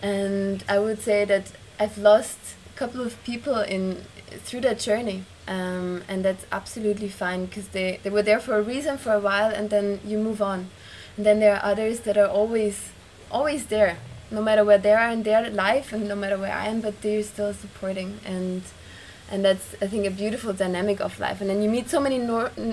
And 0.00 0.64
I 0.66 0.78
would 0.78 1.02
say 1.02 1.26
that 1.26 1.52
I've 1.78 1.98
lost 1.98 2.38
a 2.74 2.78
couple 2.78 3.02
of 3.02 3.22
people 3.22 3.56
in 3.56 4.04
through 4.46 4.62
that 4.62 4.78
journey 4.78 5.24
um, 5.46 6.04
and 6.08 6.24
that's 6.24 6.46
absolutely 6.50 7.08
fine 7.08 7.46
because 7.46 7.68
they, 7.68 8.00
they 8.02 8.08
were 8.08 8.22
there 8.22 8.40
for 8.40 8.56
a 8.56 8.62
reason 8.62 8.96
for 8.96 9.12
a 9.12 9.20
while 9.20 9.50
and 9.50 9.68
then 9.68 10.00
you 10.06 10.16
move 10.16 10.40
on. 10.40 10.70
And 11.18 11.26
then 11.26 11.38
there 11.38 11.56
are 11.56 11.64
others 11.70 12.00
that 12.00 12.16
are 12.16 12.28
always 12.28 12.92
always 13.30 13.66
there 13.66 13.98
no 14.30 14.42
matter 14.42 14.64
where 14.64 14.78
they 14.78 14.92
are 14.92 15.10
in 15.10 15.22
their 15.22 15.50
life 15.50 15.92
and 15.92 16.08
no 16.08 16.16
matter 16.16 16.38
where 16.38 16.52
i 16.52 16.66
am 16.66 16.80
but 16.80 17.00
they're 17.02 17.22
still 17.22 17.52
supporting 17.52 18.18
and 18.24 18.62
and 19.30 19.44
that's 19.44 19.74
I 19.82 19.86
think 19.86 20.06
a 20.06 20.10
beautiful 20.10 20.52
dynamic 20.52 21.00
of 21.00 21.18
life. 21.18 21.40
And 21.40 21.50
then 21.50 21.62
you 21.62 21.68
meet 21.68 21.90
so 21.90 21.98
many 21.98 22.18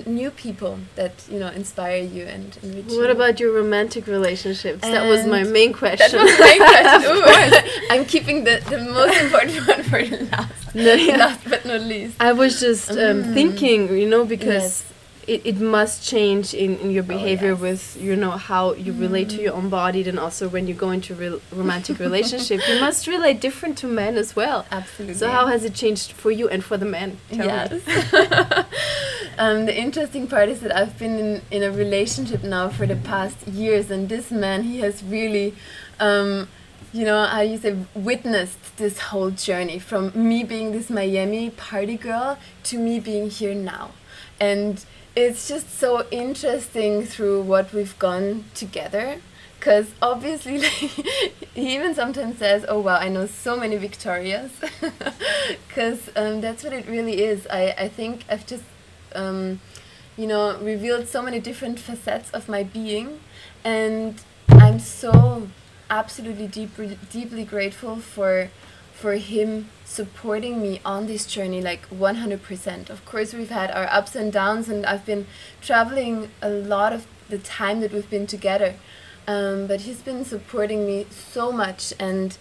new 0.06 0.30
people 0.30 0.78
that 0.94 1.12
you 1.28 1.38
know 1.38 1.48
inspire 1.48 2.02
you 2.02 2.24
and 2.24 2.56
enrich 2.62 2.86
What 2.86 2.94
you. 2.94 3.10
about 3.10 3.40
your 3.40 3.52
romantic 3.52 4.06
relationships? 4.06 4.80
And 4.82 4.94
that 4.94 5.08
was 5.08 5.26
my 5.26 5.42
main 5.42 5.72
question. 5.72 6.12
That 6.12 6.22
was 6.22 6.38
my 6.38 6.56
question. 6.56 7.16
Ooh, 7.16 7.94
I'm 7.94 8.04
keeping 8.04 8.44
the, 8.44 8.62
the 8.70 8.78
most 8.78 9.20
important 9.20 9.66
one 9.66 9.82
for 9.82 10.02
last. 10.36 10.74
No, 10.74 10.94
yeah. 10.94 11.16
Last 11.16 11.40
but 11.48 11.64
not 11.64 11.80
least. 11.80 12.16
I 12.20 12.32
was 12.32 12.60
just 12.60 12.90
um, 12.90 12.96
mm. 12.96 13.34
thinking, 13.34 13.96
you 13.96 14.08
know, 14.08 14.24
because 14.24 14.62
yes 14.62 14.93
it, 15.26 15.42
it 15.44 15.60
must 15.60 16.04
change 16.04 16.54
in, 16.54 16.78
in 16.78 16.90
your 16.90 17.04
oh, 17.04 17.06
behavior 17.06 17.50
oh, 17.50 17.52
yes. 17.52 17.60
with 17.60 18.02
you 18.02 18.16
know 18.16 18.32
how 18.32 18.72
you 18.74 18.92
mm. 18.92 19.00
relate 19.00 19.28
to 19.30 19.40
your 19.40 19.54
own 19.54 19.68
body 19.68 20.08
and 20.08 20.18
also 20.18 20.48
when 20.48 20.66
you 20.66 20.74
go 20.74 20.90
into 20.90 21.12
a 21.14 21.54
romantic 21.54 21.98
relationship 21.98 22.60
you 22.68 22.80
must 22.80 23.06
relate 23.06 23.40
different 23.40 23.78
to 23.78 23.86
men 23.86 24.16
as 24.16 24.36
well 24.36 24.66
absolutely 24.70 25.14
so 25.14 25.30
how 25.30 25.46
has 25.46 25.64
it 25.64 25.74
changed 25.74 26.12
for 26.12 26.30
you 26.30 26.48
and 26.48 26.64
for 26.64 26.76
the 26.76 26.86
men 26.86 27.18
Tell 27.30 27.46
yes 27.46 27.72
um, 29.38 29.66
the 29.66 29.76
interesting 29.76 30.26
part 30.26 30.48
is 30.48 30.60
that 30.60 30.74
I've 30.74 30.98
been 30.98 31.18
in, 31.18 31.42
in 31.50 31.62
a 31.62 31.70
relationship 31.70 32.42
now 32.42 32.68
for 32.68 32.86
the 32.86 32.96
past 32.96 33.46
years 33.48 33.90
and 33.90 34.08
this 34.08 34.30
man 34.30 34.62
he 34.62 34.80
has 34.80 35.02
really 35.02 35.54
um, 36.00 36.48
you 36.94 37.04
know, 37.04 37.26
how 37.26 37.40
you 37.40 37.58
say, 37.58 37.76
witnessed 37.94 38.76
this 38.76 39.00
whole 39.00 39.30
journey 39.30 39.80
from 39.80 40.12
me 40.14 40.44
being 40.44 40.70
this 40.70 40.88
Miami 40.88 41.50
party 41.50 41.96
girl 41.96 42.38
to 42.62 42.78
me 42.78 43.00
being 43.00 43.28
here 43.28 43.52
now. 43.52 43.90
And 44.38 44.84
it's 45.16 45.46
just 45.48 45.78
so 45.78 46.06
interesting 46.10 47.04
through 47.04 47.42
what 47.42 47.72
we've 47.72 47.98
gone 47.98 48.44
together 48.54 49.20
because 49.58 49.92
obviously 50.02 50.58
like, 50.66 50.72
he 51.54 51.74
even 51.74 51.94
sometimes 51.94 52.38
says 52.38 52.64
oh 52.68 52.80
wow 52.80 52.96
i 52.96 53.08
know 53.08 53.26
so 53.26 53.56
many 53.56 53.76
victorias. 53.76 54.50
Because 55.68 56.08
um, 56.16 56.40
that's 56.40 56.62
what 56.62 56.72
it 56.72 56.86
really 56.86 57.22
is. 57.22 57.46
I, 57.48 57.74
I 57.76 57.88
think 57.88 58.24
i've 58.30 58.46
just 58.46 58.64
um, 59.14 59.60
you 60.16 60.26
know 60.26 60.56
revealed 60.58 61.08
so 61.08 61.22
many 61.22 61.40
different 61.40 61.78
facets 61.78 62.30
of 62.30 62.48
my 62.48 62.62
being 62.62 63.20
and 63.64 64.22
i'm 64.48 64.78
so 64.78 65.48
absolutely 65.90 66.46
deeply 66.46 66.98
deeply 67.10 67.44
grateful 67.44 67.96
for 67.96 68.50
for 68.92 69.14
him 69.14 69.68
supporting 69.84 70.60
me 70.62 70.80
on 70.84 71.06
this 71.06 71.26
journey 71.26 71.60
like 71.60 71.88
100%. 71.90 72.90
Of 72.90 73.04
course, 73.04 73.32
we've 73.32 73.50
had 73.50 73.70
our 73.70 73.86
ups 73.90 74.16
and 74.16 74.32
downs, 74.32 74.68
and 74.68 74.84
I've 74.86 75.06
been 75.06 75.26
traveling 75.60 76.30
a 76.40 76.48
lot 76.48 76.92
of 76.92 77.06
the 77.28 77.38
time 77.38 77.80
that 77.80 77.92
we've 77.92 78.08
been 78.08 78.26
together. 78.26 78.74
Um, 79.26 79.66
but 79.66 79.82
he's 79.82 80.02
been 80.02 80.24
supporting 80.24 80.86
me 80.86 81.06
so 81.10 81.50
much 81.50 81.94
and 81.98 82.36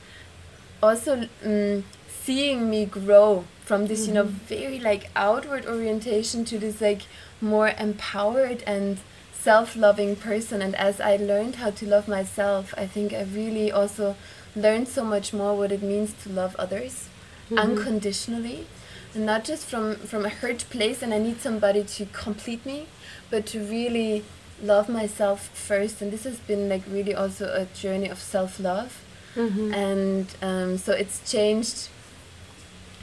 also 0.81 1.29
um, 1.45 1.85
seeing 2.09 2.69
me 2.69 2.85
grow 2.85 3.45
from 3.63 3.87
this, 3.87 4.01
mm-hmm. 4.01 4.09
you 4.09 4.13
know, 4.15 4.25
mm-hmm. 4.25 4.45
very 4.45 4.79
like 4.79 5.09
outward 5.15 5.65
orientation 5.65 6.43
to 6.45 6.57
this 6.57 6.81
like 6.81 7.03
more 7.39 7.69
empowered 7.79 8.63
and 8.67 8.99
self-loving 9.31 10.17
person. 10.17 10.61
And 10.61 10.75
as 10.75 10.99
I 10.99 11.15
learned 11.15 11.55
how 11.55 11.71
to 11.71 11.85
love 11.85 12.07
myself, 12.07 12.73
I 12.77 12.85
think 12.85 13.13
I 13.13 13.23
really 13.23 13.71
also 13.71 14.17
learned 14.55 14.89
so 14.89 15.05
much 15.05 15.33
more 15.33 15.55
what 15.55 15.71
it 15.71 15.81
means 15.81 16.13
to 16.23 16.29
love 16.29 16.55
others 16.57 17.09
mm-hmm. 17.55 17.71
unconditionally 17.71 18.67
and 19.13 19.25
not 19.25 19.43
just 19.43 19.65
from 19.65 19.95
from 19.95 20.25
a 20.25 20.29
hurt 20.29 20.65
place 20.69 21.01
and 21.01 21.13
i 21.13 21.19
need 21.19 21.39
somebody 21.39 21.83
to 21.83 22.05
complete 22.07 22.65
me 22.65 22.87
but 23.29 23.45
to 23.45 23.59
really 23.59 24.23
love 24.61 24.87
myself 24.89 25.49
first 25.49 26.01
and 26.01 26.11
this 26.11 26.23
has 26.23 26.39
been 26.39 26.69
like 26.69 26.83
really 26.89 27.13
also 27.13 27.45
a 27.53 27.65
journey 27.75 28.07
of 28.07 28.19
self-love 28.19 29.01
mm-hmm. 29.35 29.73
and 29.73 30.35
um, 30.41 30.77
so 30.77 30.93
it's 30.93 31.29
changed 31.29 31.89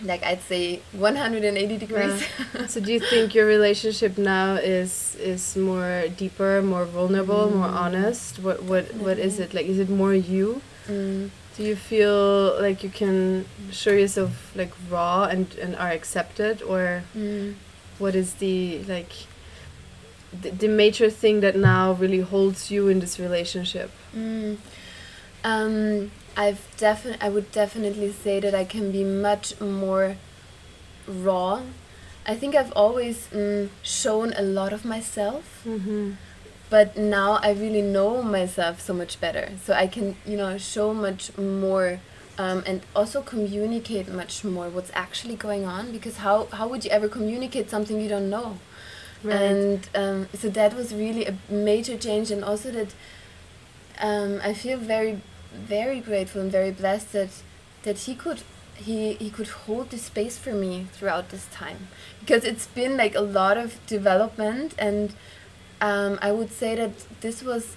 like 0.02 0.22
I'd 0.24 0.40
say 0.40 0.80
180 0.92 1.76
degrees. 1.76 2.24
Yeah. 2.54 2.66
so 2.66 2.80
do 2.80 2.92
you 2.92 3.00
think 3.00 3.34
your 3.34 3.46
relationship 3.46 4.16
now 4.18 4.54
is 4.54 5.16
is 5.16 5.56
more 5.56 6.04
deeper, 6.16 6.62
more 6.62 6.84
vulnerable, 6.84 7.48
mm. 7.48 7.56
more 7.56 7.68
honest? 7.68 8.38
What 8.38 8.62
what 8.62 8.94
what 8.94 9.18
is 9.18 9.38
it 9.38 9.52
like? 9.52 9.66
Is 9.66 9.78
it 9.78 9.90
more 9.90 10.14
you? 10.14 10.62
Mm. 10.88 11.30
Do 11.60 11.66
you 11.66 11.76
feel 11.76 12.58
like 12.58 12.82
you 12.82 12.88
can 12.88 13.44
show 13.70 13.90
yourself 13.90 14.56
like 14.56 14.72
raw 14.88 15.24
and, 15.24 15.54
and 15.56 15.76
are 15.76 15.90
accepted 15.90 16.62
or 16.62 17.02
mm. 17.14 17.54
what 17.98 18.14
is 18.14 18.32
the 18.36 18.82
like 18.84 19.12
the, 20.32 20.48
the 20.52 20.68
major 20.68 21.10
thing 21.10 21.40
that 21.40 21.56
now 21.56 21.92
really 21.92 22.20
holds 22.20 22.70
you 22.70 22.88
in 22.88 23.00
this 23.00 23.20
relationship? 23.20 23.90
Mm. 24.16 24.56
Um, 25.44 26.10
I've 26.34 26.66
definitely 26.78 27.20
I 27.20 27.28
would 27.28 27.52
definitely 27.52 28.10
say 28.10 28.40
that 28.40 28.54
I 28.54 28.64
can 28.64 28.90
be 28.90 29.04
much 29.04 29.60
more 29.60 30.16
raw. 31.06 31.60
I 32.24 32.36
think 32.36 32.54
I've 32.54 32.72
always 32.72 33.28
mm, 33.34 33.68
shown 33.82 34.32
a 34.32 34.42
lot 34.42 34.72
of 34.72 34.86
myself. 34.86 35.44
Mm 35.66 35.80
-hmm 35.84 36.29
but 36.70 36.96
now 36.96 37.40
I 37.42 37.50
really 37.50 37.82
know 37.82 38.22
myself 38.22 38.80
so 38.80 38.94
much 38.94 39.20
better. 39.20 39.50
So 39.64 39.74
I 39.74 39.86
can, 39.88 40.16
you 40.24 40.36
know, 40.36 40.56
show 40.56 40.94
much 40.94 41.36
more 41.36 42.00
um, 42.38 42.62
and 42.64 42.80
also 42.96 43.20
communicate 43.20 44.08
much 44.08 44.44
more 44.44 44.70
what's 44.70 44.90
actually 44.94 45.36
going 45.36 45.66
on 45.66 45.92
because 45.92 46.18
how, 46.18 46.46
how 46.52 46.68
would 46.68 46.84
you 46.84 46.90
ever 46.90 47.08
communicate 47.08 47.68
something 47.68 48.00
you 48.00 48.08
don't 48.08 48.30
know? 48.30 48.58
Right. 49.22 49.34
And 49.34 49.88
um, 49.94 50.28
so 50.32 50.48
that 50.48 50.74
was 50.74 50.94
really 50.94 51.26
a 51.26 51.36
major 51.50 51.98
change, 51.98 52.30
and 52.30 52.42
also 52.42 52.70
that 52.70 52.94
um, 54.00 54.40
I 54.42 54.54
feel 54.54 54.78
very, 54.78 55.20
very 55.52 56.00
grateful 56.00 56.40
and 56.40 56.50
very 56.50 56.70
blessed 56.70 57.12
that 57.12 57.42
that 57.82 57.98
he 57.98 58.14
could 58.14 58.42
he 58.76 59.14
he 59.14 59.28
could 59.28 59.48
hold 59.48 59.90
this 59.90 60.04
space 60.04 60.38
for 60.38 60.52
me 60.52 60.86
throughout 60.92 61.28
this 61.28 61.46
time 61.52 61.88
because 62.20 62.44
it's 62.44 62.66
been 62.68 62.96
like 62.96 63.14
a 63.14 63.20
lot 63.20 63.58
of 63.58 63.84
development 63.86 64.74
and 64.78 65.12
um, 65.80 66.18
I 66.20 66.32
would 66.32 66.52
say 66.52 66.74
that 66.76 66.92
this 67.20 67.42
was 67.42 67.76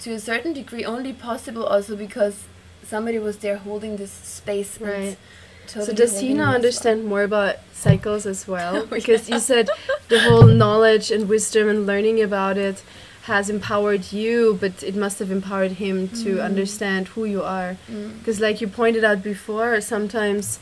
to 0.00 0.12
a 0.12 0.18
certain 0.18 0.52
degree 0.52 0.84
only 0.84 1.12
possible 1.12 1.64
also 1.64 1.94
because 1.96 2.44
somebody 2.84 3.18
was 3.18 3.38
there 3.38 3.58
holding 3.58 3.96
this 3.96 4.10
space 4.10 4.80
right. 4.80 5.16
Totally 5.66 5.86
so 5.86 5.92
does 5.92 6.20
he 6.20 6.34
now 6.34 6.52
understand 6.52 7.04
more 7.04 7.22
about 7.22 7.56
cycles 7.72 8.26
as 8.26 8.48
well? 8.48 8.76
Oh, 8.82 8.86
because 8.86 9.30
you 9.30 9.38
said 9.38 9.68
the 10.08 10.20
whole 10.20 10.46
knowledge 10.46 11.10
and 11.10 11.28
wisdom 11.28 11.68
and 11.68 11.86
learning 11.86 12.20
about 12.20 12.58
it 12.58 12.82
has 13.22 13.48
empowered 13.48 14.12
you 14.12 14.58
but 14.60 14.82
it 14.82 14.96
must 14.96 15.20
have 15.20 15.30
empowered 15.30 15.72
him 15.72 16.08
to 16.08 16.36
mm. 16.36 16.44
understand 16.44 17.08
who 17.08 17.24
you 17.24 17.42
are. 17.42 17.76
Because 18.18 18.38
mm. 18.38 18.42
like 18.42 18.60
you 18.60 18.66
pointed 18.66 19.04
out 19.04 19.22
before 19.22 19.80
sometimes 19.80 20.58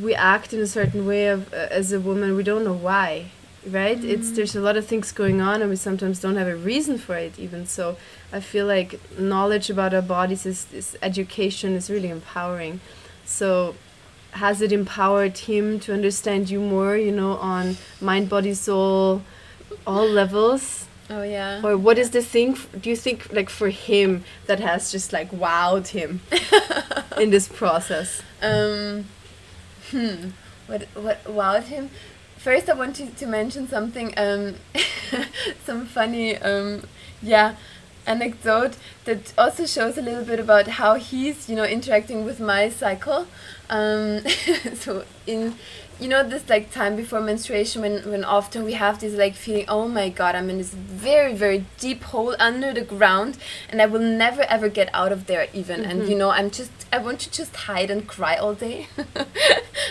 we 0.00 0.14
act 0.14 0.52
in 0.52 0.60
a 0.60 0.66
certain 0.66 1.06
way 1.06 1.26
of, 1.26 1.52
uh, 1.52 1.68
as 1.70 1.90
a 1.90 1.98
woman 1.98 2.36
we 2.36 2.42
don't 2.42 2.64
know 2.64 2.72
why 2.90 3.30
right? 3.70 3.98
Mm-hmm. 3.98 4.10
it's 4.10 4.30
there's 4.32 4.56
a 4.56 4.60
lot 4.60 4.76
of 4.76 4.86
things 4.86 5.12
going 5.12 5.40
on 5.40 5.60
and 5.60 5.70
we 5.70 5.76
sometimes 5.76 6.20
don't 6.20 6.36
have 6.36 6.46
a 6.46 6.56
reason 6.56 6.98
for 6.98 7.16
it 7.16 7.38
even. 7.38 7.66
So 7.66 7.96
i 8.32 8.40
feel 8.40 8.66
like 8.66 9.00
knowledge 9.18 9.70
about 9.70 9.94
our 9.94 10.02
bodies 10.02 10.46
is, 10.46 10.66
is 10.72 10.96
education 11.02 11.74
is 11.74 11.90
really 11.90 12.10
empowering. 12.10 12.80
So 13.24 13.74
has 14.32 14.60
it 14.60 14.72
empowered 14.72 15.38
him 15.38 15.80
to 15.80 15.92
understand 15.92 16.50
you 16.50 16.60
more 16.60 16.96
you 16.96 17.12
know 17.12 17.36
on 17.38 17.76
mind 18.00 18.28
body 18.28 18.54
soul 18.54 19.22
all 19.86 20.08
levels? 20.08 20.86
Oh 21.08 21.22
yeah. 21.22 21.60
Or 21.62 21.76
what 21.76 21.98
is 21.98 22.10
the 22.10 22.22
thing 22.22 22.56
do 22.80 22.90
you 22.90 22.96
think 22.96 23.32
like 23.32 23.48
for 23.48 23.68
him 23.68 24.24
that 24.46 24.60
has 24.60 24.90
just 24.90 25.12
like 25.12 25.30
wowed 25.30 25.88
him 25.88 26.20
in 27.20 27.30
this 27.30 27.48
process? 27.48 28.22
Um 28.42 29.06
hmm. 29.90 30.30
What 30.66 30.88
what 30.94 31.24
wowed 31.24 31.64
him 31.64 31.90
first 32.46 32.70
I 32.70 32.74
wanted 32.74 33.16
to, 33.16 33.26
mention 33.26 33.66
something, 33.66 34.14
um, 34.16 34.54
some 35.64 35.84
funny, 35.84 36.36
um, 36.36 36.84
yeah, 37.20 37.56
anecdote 38.06 38.76
that 39.04 39.32
also 39.36 39.66
shows 39.66 39.98
a 39.98 40.00
little 40.00 40.22
bit 40.22 40.38
about 40.38 40.68
how 40.68 40.94
he's, 40.94 41.48
you 41.48 41.56
know, 41.56 41.64
interacting 41.64 42.24
with 42.24 42.38
my 42.38 42.68
cycle. 42.68 43.26
Um, 43.68 44.20
so 44.74 45.04
in 45.26 45.56
you 45.98 46.08
know 46.08 46.22
this 46.22 46.48
like 46.48 46.70
time 46.70 46.94
before 46.94 47.20
menstruation 47.20 47.80
when 47.80 47.98
when 48.10 48.22
often 48.24 48.64
we 48.64 48.74
have 48.74 49.00
this 49.00 49.14
like 49.14 49.34
feeling 49.34 49.64
oh 49.68 49.88
my 49.88 50.08
god 50.08 50.34
i'm 50.34 50.50
in 50.50 50.58
this 50.58 50.74
very 50.74 51.34
very 51.34 51.64
deep 51.78 52.02
hole 52.04 52.36
under 52.38 52.72
the 52.72 52.82
ground 52.82 53.38
and 53.70 53.80
i 53.80 53.86
will 53.86 54.00
never 54.00 54.42
ever 54.42 54.68
get 54.68 54.90
out 54.92 55.10
of 55.10 55.26
there 55.26 55.48
even. 55.54 55.80
Mm-hmm. 55.80 55.90
and 55.90 56.08
you 56.08 56.16
know 56.16 56.30
i'm 56.30 56.50
just 56.50 56.70
i 56.92 56.98
want 56.98 57.20
to 57.20 57.30
just 57.30 57.54
hide 57.56 57.90
and 57.90 58.06
cry 58.06 58.36
all 58.36 58.54
day. 58.54 58.88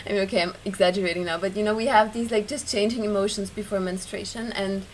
I 0.05 0.09
mean 0.09 0.21
okay 0.21 0.43
i'm 0.43 0.53
exaggerating 0.63 1.25
now 1.25 1.37
but 1.37 1.57
you 1.57 1.63
know 1.63 1.75
we 1.75 1.87
have 1.87 2.13
these 2.13 2.31
like 2.31 2.47
just 2.47 2.69
changing 2.69 3.03
emotions 3.03 3.49
before 3.49 3.79
menstruation. 3.79 4.51
And 4.53 4.85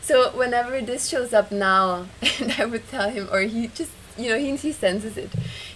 so 0.00 0.30
whenever 0.30 0.80
this 0.80 1.08
shows 1.08 1.32
up 1.34 1.50
now 1.50 2.06
and 2.40 2.54
i 2.58 2.64
would 2.64 2.88
tell 2.88 3.10
him 3.10 3.28
or 3.32 3.40
he 3.40 3.68
just 3.68 3.92
you 4.18 4.28
know 4.30 4.38
he, 4.38 4.54
he 4.56 4.72
senses 4.72 5.16
it 5.16 5.30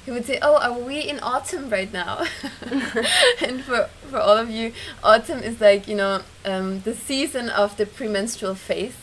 he 0.04 0.10
would 0.10 0.26
say, 0.26 0.38
"Oh, 0.42 0.58
are 0.58 0.78
we 0.78 1.00
in 1.00 1.18
autumn 1.20 1.70
right 1.70 1.90
now?" 1.90 2.24
and 3.40 3.64
for 3.64 3.88
for 4.10 4.18
all 4.18 4.36
of 4.36 4.50
you, 4.50 4.72
autumn 5.02 5.42
is 5.42 5.60
like 5.60 5.88
you 5.88 5.96
know 5.96 6.20
um, 6.44 6.80
the 6.82 6.94
season 6.94 7.48
of 7.48 7.76
the 7.76 7.86
premenstrual 7.86 8.54
phase. 8.54 8.96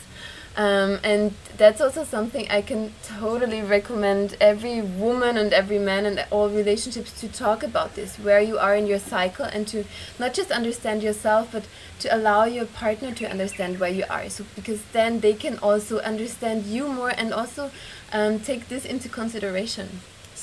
Um, 0.57 0.99
and 1.03 1.33
that's 1.57 1.79
also 1.79 2.03
something 2.03 2.45
I 2.49 2.61
can 2.61 2.93
totally 3.03 3.61
recommend 3.61 4.35
every 4.41 4.81
woman 4.81 5.37
and 5.37 5.53
every 5.53 5.79
man 5.79 6.05
and 6.05 6.25
all 6.29 6.49
relationships 6.49 7.19
to 7.21 7.29
talk 7.29 7.63
about 7.63 7.95
this, 7.95 8.17
where 8.17 8.41
you 8.41 8.57
are 8.57 8.75
in 8.75 8.85
your 8.85 8.99
cycle, 8.99 9.45
and 9.45 9.65
to 9.69 9.85
not 10.19 10.33
just 10.33 10.51
understand 10.51 11.03
yourself, 11.03 11.49
but 11.53 11.63
to 11.99 12.13
allow 12.13 12.43
your 12.43 12.65
partner 12.65 13.11
to 13.13 13.29
understand 13.29 13.79
where 13.79 13.91
you 13.91 14.03
are. 14.09 14.29
So 14.29 14.45
because 14.55 14.81
then 14.91 15.21
they 15.21 15.33
can 15.33 15.57
also 15.59 15.99
understand 15.99 16.65
you 16.65 16.87
more 16.87 17.11
and 17.11 17.33
also 17.33 17.71
um, 18.11 18.39
take 18.39 18.67
this 18.67 18.83
into 18.83 19.07
consideration. 19.07 20.01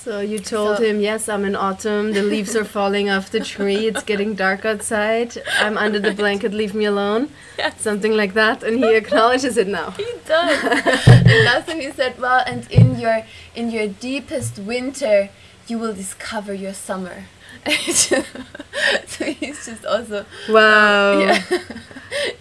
So 0.08 0.20
you 0.20 0.38
told 0.38 0.78
so 0.78 0.84
him, 0.84 1.00
yes, 1.00 1.28
I'm 1.28 1.44
in 1.44 1.54
autumn. 1.54 2.14
The 2.14 2.22
leaves 2.22 2.56
are 2.56 2.64
falling 2.64 3.10
off 3.10 3.30
the 3.30 3.40
tree. 3.40 3.88
It's 3.88 4.02
getting 4.02 4.34
dark 4.34 4.64
outside. 4.64 5.36
I'm 5.60 5.76
under 5.76 6.00
the 6.00 6.14
blanket. 6.14 6.54
Leave 6.54 6.74
me 6.74 6.86
alone. 6.86 7.28
Yes. 7.58 7.82
Something 7.82 8.16
like 8.16 8.32
that, 8.32 8.62
and 8.62 8.78
he 8.78 8.96
acknowledges 9.02 9.58
it 9.58 9.68
now. 9.68 9.90
He 9.90 10.10
does. 10.24 10.64
and 11.06 11.44
last 11.44 11.68
time 11.68 11.80
he 11.80 11.92
said, 11.92 12.18
well, 12.18 12.42
and 12.46 12.66
in 12.70 12.98
your 12.98 13.22
in 13.54 13.70
your 13.70 13.86
deepest 13.86 14.58
winter, 14.58 15.28
you 15.66 15.78
will 15.78 15.92
discover 15.92 16.54
your 16.54 16.72
summer. 16.72 17.24
so 17.66 19.24
he's 19.24 19.66
just 19.66 19.84
also 19.84 20.20
uh, 20.20 20.24
wow. 20.48 21.18
yeah, 21.18 21.42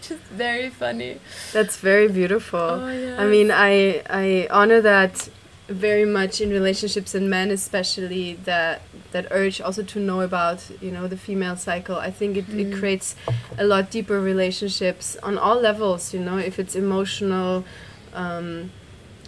just 0.02 0.24
very 0.32 0.70
funny. 0.70 1.20
That's 1.52 1.76
very 1.76 2.08
beautiful. 2.08 2.60
Oh, 2.60 2.88
yes. 2.88 3.20
I 3.20 3.26
mean, 3.26 3.52
I 3.52 4.04
I 4.10 4.48
honor 4.50 4.80
that 4.80 5.28
very 5.68 6.06
much 6.06 6.40
in 6.40 6.50
relationships 6.50 7.14
and 7.14 7.30
men 7.30 7.52
especially 7.52 8.34
that 8.46 8.82
that 9.12 9.28
urge 9.32 9.60
also 9.60 9.84
to 9.84 10.00
know 10.00 10.22
about 10.22 10.66
you 10.82 10.90
know 10.90 11.08
the 11.08 11.18
female 11.18 11.58
cycle 11.58 11.98
i 11.98 12.10
think 12.10 12.38
it, 12.38 12.48
mm. 12.48 12.60
it 12.60 12.80
creates 12.80 13.16
a 13.58 13.66
lot 13.66 13.92
deeper 13.92 14.22
relationships 14.22 15.18
on 15.24 15.38
all 15.38 15.60
levels 15.60 16.14
you 16.14 16.20
know 16.20 16.38
if 16.38 16.58
it's 16.58 16.76
emotional 16.76 17.66
um, 18.14 18.72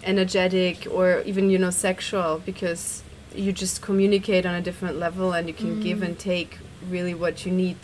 energetic 0.02 0.86
or 0.90 1.20
even 1.26 1.50
you 1.50 1.58
know 1.58 1.70
sexual 1.70 2.40
because 2.46 3.02
you 3.34 3.52
just 3.52 3.82
communicate 3.82 4.46
on 4.46 4.54
a 4.54 4.62
different 4.62 4.96
level 4.96 5.32
and 5.32 5.46
you 5.46 5.54
can 5.54 5.76
mm. 5.76 5.82
give 5.82 6.02
and 6.02 6.18
take 6.18 6.58
really 6.88 7.14
what 7.14 7.44
you 7.44 7.52
need 7.52 7.76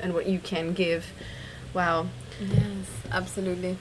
and 0.00 0.12
what 0.12 0.26
you 0.26 0.40
can 0.40 0.72
give 0.72 1.12
wow 1.74 2.06
yes 2.40 2.86
absolutely 3.12 3.78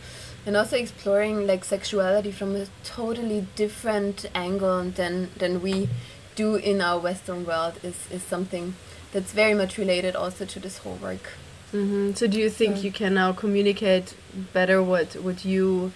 and 0.49 0.57
also 0.57 0.75
exploring 0.75 1.45
like 1.45 1.63
sexuality 1.63 2.31
from 2.31 2.55
a 2.55 2.65
totally 2.83 3.45
different 3.55 4.25
angle 4.33 4.83
than 4.89 5.29
than 5.37 5.61
we 5.61 5.87
do 6.33 6.55
in 6.55 6.81
our 6.81 6.97
western 6.97 7.45
world 7.45 7.73
is 7.83 8.07
is 8.09 8.23
something 8.23 8.73
that's 9.11 9.31
very 9.31 9.53
much 9.53 9.77
related 9.77 10.15
also 10.15 10.45
to 10.45 10.59
this 10.59 10.79
whole 10.79 10.95
work 10.95 11.33
mm-hmm. 11.71 12.13
so 12.13 12.25
do 12.25 12.39
you 12.39 12.49
think 12.49 12.77
so 12.77 12.81
you 12.81 12.91
can 12.91 13.13
now 13.13 13.31
communicate 13.31 14.15
better 14.51 14.81
what 14.81 15.13
what 15.17 15.45
you 15.45 15.91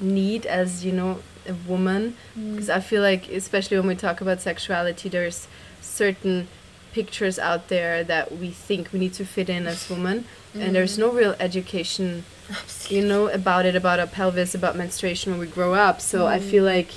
need 0.00 0.46
as 0.46 0.86
you 0.86 0.92
know 0.92 1.18
a 1.46 1.52
woman 1.68 2.16
because 2.34 2.68
mm. 2.68 2.76
i 2.78 2.80
feel 2.80 3.02
like 3.02 3.28
especially 3.28 3.76
when 3.76 3.88
we 3.88 3.94
talk 3.94 4.22
about 4.22 4.40
sexuality 4.40 5.10
there's 5.10 5.48
certain 5.82 6.48
pictures 6.92 7.38
out 7.38 7.68
there 7.68 8.02
that 8.02 8.32
we 8.38 8.48
think 8.48 8.90
we 8.90 8.98
need 8.98 9.12
to 9.12 9.26
fit 9.26 9.50
in 9.50 9.66
as 9.66 9.90
women 9.90 10.24
mm. 10.54 10.60
and 10.60 10.74
there's 10.74 10.98
no 10.98 11.10
real 11.10 11.34
education 11.38 12.24
Absolutely. 12.50 12.96
you 12.96 13.06
know 13.06 13.28
about 13.28 13.66
it 13.66 13.74
about 13.76 14.00
our 14.00 14.06
pelvis 14.06 14.54
about 14.54 14.76
menstruation 14.76 15.32
when 15.32 15.40
we 15.40 15.46
grow 15.46 15.74
up 15.74 16.00
so 16.00 16.24
mm. 16.24 16.26
i 16.26 16.38
feel 16.38 16.64
like 16.64 16.90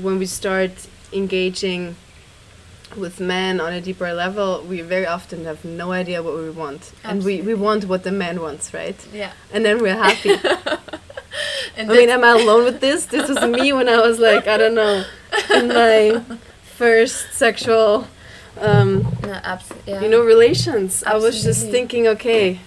when 0.00 0.18
we 0.18 0.26
start 0.26 0.88
engaging 1.12 1.96
with 2.96 3.20
men 3.20 3.60
on 3.60 3.72
a 3.72 3.80
deeper 3.80 4.12
level 4.12 4.62
we 4.62 4.80
very 4.80 5.06
often 5.06 5.44
have 5.44 5.64
no 5.64 5.92
idea 5.92 6.22
what 6.22 6.34
we 6.34 6.50
want 6.50 6.92
Absolutely. 7.04 7.38
and 7.38 7.46
we, 7.46 7.54
we 7.54 7.54
want 7.54 7.84
what 7.84 8.02
the 8.02 8.12
man 8.12 8.40
wants 8.40 8.72
right 8.72 8.96
yeah 9.12 9.32
and 9.52 9.64
then 9.64 9.80
we're 9.80 9.96
happy 9.96 10.30
i 11.78 11.84
mean 11.84 12.08
am 12.08 12.24
i 12.24 12.30
alone 12.30 12.64
with 12.64 12.80
this 12.80 13.06
this 13.06 13.28
was 13.28 13.42
me 13.44 13.72
when 13.72 13.88
i 13.88 13.98
was 13.98 14.18
like 14.18 14.46
i 14.46 14.56
don't 14.56 14.74
know 14.74 15.04
in 15.54 15.68
my 15.68 16.22
first 16.62 17.32
sexual 17.32 18.06
um, 18.60 19.02
no, 19.22 19.40
absolutely, 19.44 19.92
yeah. 19.92 20.00
you 20.02 20.08
know 20.08 20.20
relations 20.20 21.02
absolutely. 21.02 21.12
i 21.12 21.24
was 21.24 21.42
just 21.42 21.68
thinking 21.68 22.06
okay 22.06 22.58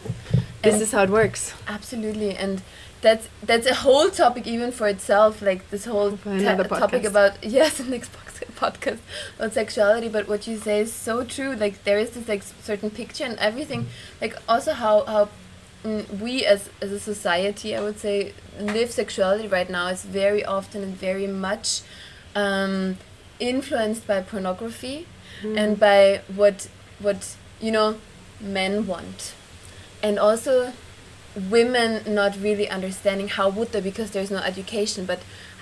this 0.63 0.73
and 0.73 0.81
is 0.81 0.91
how 0.91 1.03
it 1.03 1.09
works 1.09 1.53
absolutely 1.67 2.35
and 2.35 2.61
that's 3.01 3.27
that's 3.43 3.65
a 3.65 3.73
whole 3.73 4.09
topic 4.09 4.45
even 4.45 4.71
for 4.71 4.87
itself 4.87 5.41
like 5.41 5.69
this 5.69 5.85
whole 5.85 6.17
topic 6.17 7.03
about 7.03 7.43
yes 7.43 7.77
the 7.77 7.83
next 7.85 8.11
podcast 8.55 8.99
on 9.39 9.51
sexuality 9.51 10.07
but 10.07 10.27
what 10.27 10.47
you 10.47 10.57
say 10.57 10.81
is 10.81 10.93
so 10.93 11.23
true 11.23 11.55
like 11.55 11.83
there 11.83 11.97
is 11.97 12.11
this 12.11 12.27
like 12.27 12.43
certain 12.61 12.89
picture 12.89 13.23
and 13.23 13.37
everything 13.39 13.87
like 14.21 14.35
also 14.47 14.73
how 14.73 15.03
how 15.05 15.29
mm, 15.83 16.19
we 16.19 16.45
as 16.45 16.69
as 16.81 16.91
a 16.91 16.99
society 16.99 17.75
i 17.75 17.81
would 17.81 17.99
say 17.99 18.33
live 18.59 18.91
sexuality 18.91 19.47
right 19.47 19.69
now 19.69 19.87
is 19.87 20.03
very 20.03 20.45
often 20.45 20.83
and 20.83 20.95
very 20.95 21.27
much 21.27 21.81
um, 22.35 22.97
influenced 23.39 24.05
by 24.05 24.21
pornography 24.21 25.07
mm. 25.41 25.57
and 25.57 25.79
by 25.79 26.21
what 26.35 26.67
what 26.99 27.35
you 27.59 27.71
know 27.71 27.97
men 28.39 28.87
want 28.87 29.33
and 30.03 30.17
also 30.17 30.73
women 31.49 32.01
not 32.13 32.35
really 32.41 32.69
understanding 32.69 33.27
how 33.27 33.49
would 33.49 33.71
they 33.71 33.81
because 33.81 34.11
there's 34.11 34.31
no 34.31 34.39
education 34.39 35.05
but 35.05 35.21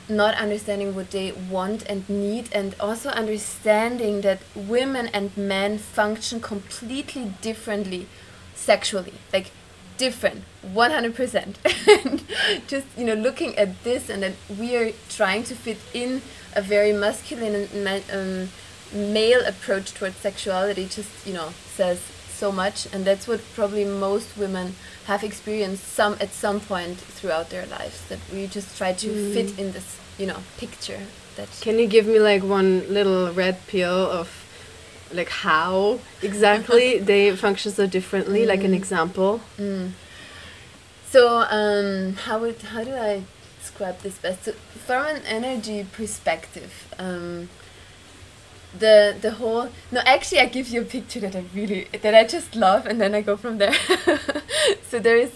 not 0.10 0.34
understanding 0.36 0.96
what 0.96 1.12
they 1.12 1.32
want 1.32 1.86
and 1.88 2.10
need 2.10 2.50
and 2.52 2.76
also 2.80 3.10
understanding 3.10 4.22
that 4.22 4.40
women 4.56 5.08
and 5.14 5.36
men 5.38 5.78
function 5.78 6.42
completely 6.42 7.32
differently 7.42 8.08
sexually 8.56 9.14
like 9.32 9.52
different 9.98 10.44
100% 10.66 11.56
and 12.06 12.24
just 12.68 12.88
you 12.98 13.06
know 13.06 13.14
looking 13.14 13.56
at 13.58 13.84
this 13.84 14.10
and 14.10 14.24
that 14.24 14.34
we 14.58 14.76
are 14.76 14.92
trying 15.10 15.44
to 15.44 15.54
fit 15.54 15.78
in 15.94 16.22
a 16.56 16.62
very 16.62 16.92
masculine 16.92 17.68
and 17.74 18.04
um, 18.12 18.50
male 18.94 19.46
approach 19.46 19.94
towards 19.94 20.16
sexuality 20.18 20.86
just 20.86 21.26
you 21.26 21.34
know 21.34 21.50
says 21.66 22.00
so 22.30 22.52
much 22.52 22.88
and 22.94 23.04
that's 23.06 23.28
what 23.28 23.42
probably 23.54 23.84
most 23.84 24.38
women 24.38 24.74
have 25.06 25.24
experienced 25.24 25.84
some 25.84 26.16
at 26.22 26.32
some 26.32 26.60
point 26.60 26.98
throughout 26.98 27.50
their 27.50 27.66
lives 27.66 28.08
that 28.08 28.20
we 28.32 28.48
just 28.48 28.78
try 28.78 28.94
to 28.94 29.08
mm. 29.08 29.34
fit 29.34 29.60
in 29.60 29.72
this 29.74 30.00
you 30.18 30.26
know 30.26 30.38
picture 30.58 31.02
that 31.36 31.50
can 31.62 31.78
you 31.78 31.88
give 31.88 32.08
me 32.08 32.20
like 32.20 32.44
one 32.44 32.72
little 32.92 33.32
red 33.34 33.58
pill 33.68 34.10
of 34.20 34.28
like 35.14 35.30
how 35.30 36.00
exactly 36.22 36.98
they 37.10 37.36
function 37.36 37.72
so 37.72 37.86
differently 37.86 38.42
mm. 38.42 38.48
like 38.48 38.64
an 38.64 38.72
mm. 38.72 38.82
example 38.82 39.42
mm. 39.58 39.92
so 41.10 41.46
um 41.50 42.14
how 42.14 42.40
would 42.40 42.62
how 42.62 42.84
do 42.84 42.94
i 42.96 43.22
describe 43.60 44.00
this 44.00 44.18
best 44.18 44.46
so 44.46 44.52
from 44.88 45.06
an 45.06 45.22
energy 45.26 45.86
perspective 45.92 46.88
um 46.98 47.50
the 48.78 49.16
the 49.20 49.32
whole 49.32 49.70
no 49.92 50.02
actually 50.06 50.40
I 50.40 50.46
give 50.46 50.68
you 50.68 50.82
a 50.82 50.86
picture 50.86 51.20
that 51.22 51.36
I 51.36 51.44
really 51.54 51.88
that 52.02 52.14
I 52.14 52.24
just 52.24 52.56
love 52.56 52.86
and 52.86 53.02
then 53.02 53.16
I 53.16 53.22
go 53.22 53.36
from 53.36 53.58
there. 53.58 53.74
so 54.90 55.00
there 55.00 55.18
is 55.18 55.32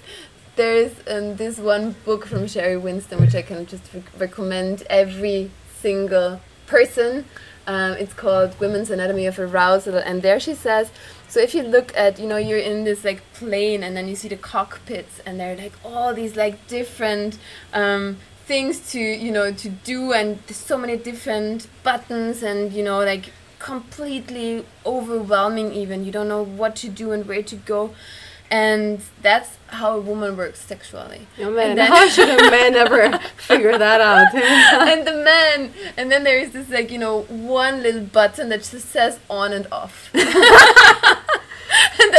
there 0.55 0.75
is 0.75 0.93
um, 1.09 1.35
this 1.37 1.57
one 1.57 1.95
book 2.05 2.27
from 2.27 2.43
Sheri 2.43 2.79
Winston 2.79 3.19
which 3.19 3.35
I 3.35 3.41
can 3.41 3.65
just 3.65 3.91
rec 3.93 4.03
recommend 4.19 4.83
every 4.89 5.51
single 5.75 6.41
person. 6.67 7.25
Um, 7.65 7.93
it's 7.93 8.13
called 8.13 8.59
Women's 8.59 8.89
Anatomy 8.89 9.25
of 9.25 9.39
Arousal 9.39 9.97
and 9.97 10.21
there 10.21 10.39
she 10.39 10.53
says 10.53 10.91
so 11.29 11.39
if 11.39 11.55
you 11.55 11.63
look 11.63 11.95
at 11.95 12.19
you 12.19 12.27
know 12.27 12.37
you're 12.37 12.59
in 12.59 12.83
this 12.83 13.03
like 13.03 13.21
plane 13.33 13.81
and 13.83 13.95
then 13.97 14.07
you 14.07 14.15
see 14.15 14.27
the 14.27 14.35
cockpits 14.35 15.21
and 15.25 15.39
they're 15.39 15.55
like 15.55 15.71
all 15.83 16.13
these 16.13 16.35
like 16.35 16.67
different 16.67 17.39
um, 17.73 18.17
things 18.45 18.91
to 18.91 18.99
you 18.99 19.31
know 19.31 19.51
to 19.51 19.69
do 19.69 20.11
and 20.11 20.39
there's 20.47 20.57
so 20.57 20.77
many 20.77 20.97
different 20.97 21.67
buttons 21.83 22.43
and 22.43 22.73
you 22.73 22.83
know 22.83 22.99
like 22.99 23.31
completely 23.59 24.65
overwhelming 24.85 25.71
even 25.73 26.03
you 26.03 26.11
don't 26.11 26.27
know 26.27 26.43
what 26.43 26.75
to 26.75 26.89
do 26.89 27.11
and 27.13 27.25
where 27.25 27.41
to 27.41 27.55
go 27.55 27.93
and 28.53 29.01
that's 29.23 29.57
how 29.67 29.97
a 29.97 29.99
woman 29.99 30.37
works 30.37 30.59
sexually. 30.61 31.25
Oh 31.39 31.49
man, 31.49 31.75
how 31.93 32.07
should 32.07 32.29
a 32.29 32.51
man 32.51 32.75
ever 32.75 33.17
figure 33.35 33.75
that 33.75 33.99
out? 33.99 34.33
and 34.89 35.07
the 35.07 35.23
man, 35.23 35.73
and 35.97 36.11
then 36.11 36.23
there 36.23 36.37
is 36.37 36.51
this 36.51 36.69
like 36.69 36.91
you 36.91 36.99
know 36.99 37.23
one 37.23 37.81
little 37.81 38.03
button 38.03 38.49
that 38.49 38.59
just 38.59 38.89
says 38.89 39.19
on 39.27 39.53
and 39.53 39.67
off. 39.71 40.11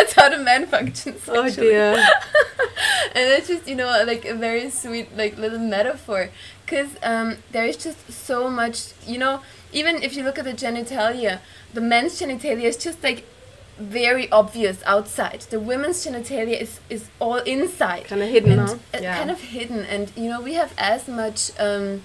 that's 0.05 0.15
how 0.15 0.29
the 0.29 0.39
man 0.39 0.67
functions. 0.67 1.23
Oh 1.29 1.49
dear. 1.49 1.95
and 3.15 3.31
it's 3.31 3.49
just 3.49 3.67
you 3.67 3.75
know 3.75 4.05
like 4.07 4.25
a 4.25 4.35
very 4.35 4.71
sweet 4.71 5.17
like 5.17 5.37
little 5.39 5.59
metaphor 5.59 6.31
because 6.65 6.91
um, 7.03 7.37
there 7.53 7.65
is 7.65 7.77
just 7.77 8.13
so 8.13 8.51
much 8.51 8.93
you 9.07 9.19
know 9.19 9.41
even 9.73 10.03
if 10.03 10.17
you 10.17 10.23
look 10.23 10.39
at 10.39 10.45
the 10.45 10.53
genitalia 10.53 11.41
the 11.73 11.81
men's 11.81 12.21
genitalia 12.21 12.65
is 12.65 12.77
just 12.77 13.03
like 13.03 13.25
very 13.79 14.31
obvious 14.31 14.83
outside 14.87 15.41
the 15.51 15.59
women's 15.59 16.07
genitalia 16.07 16.61
is 16.61 16.81
is 16.89 17.09
all 17.19 17.39
inside 17.39 18.05
kind 18.05 18.23
of 18.23 18.29
hidden 18.29 18.59
and, 18.61 18.71
uh, 18.71 18.99
yeah. 19.01 19.17
kind 19.17 19.31
of 19.31 19.41
hidden 19.41 19.85
and 19.85 20.13
you 20.17 20.29
know 20.29 20.41
we 20.41 20.55
have 20.55 20.73
as 20.79 21.09
much 21.09 21.51
um, 21.59 22.03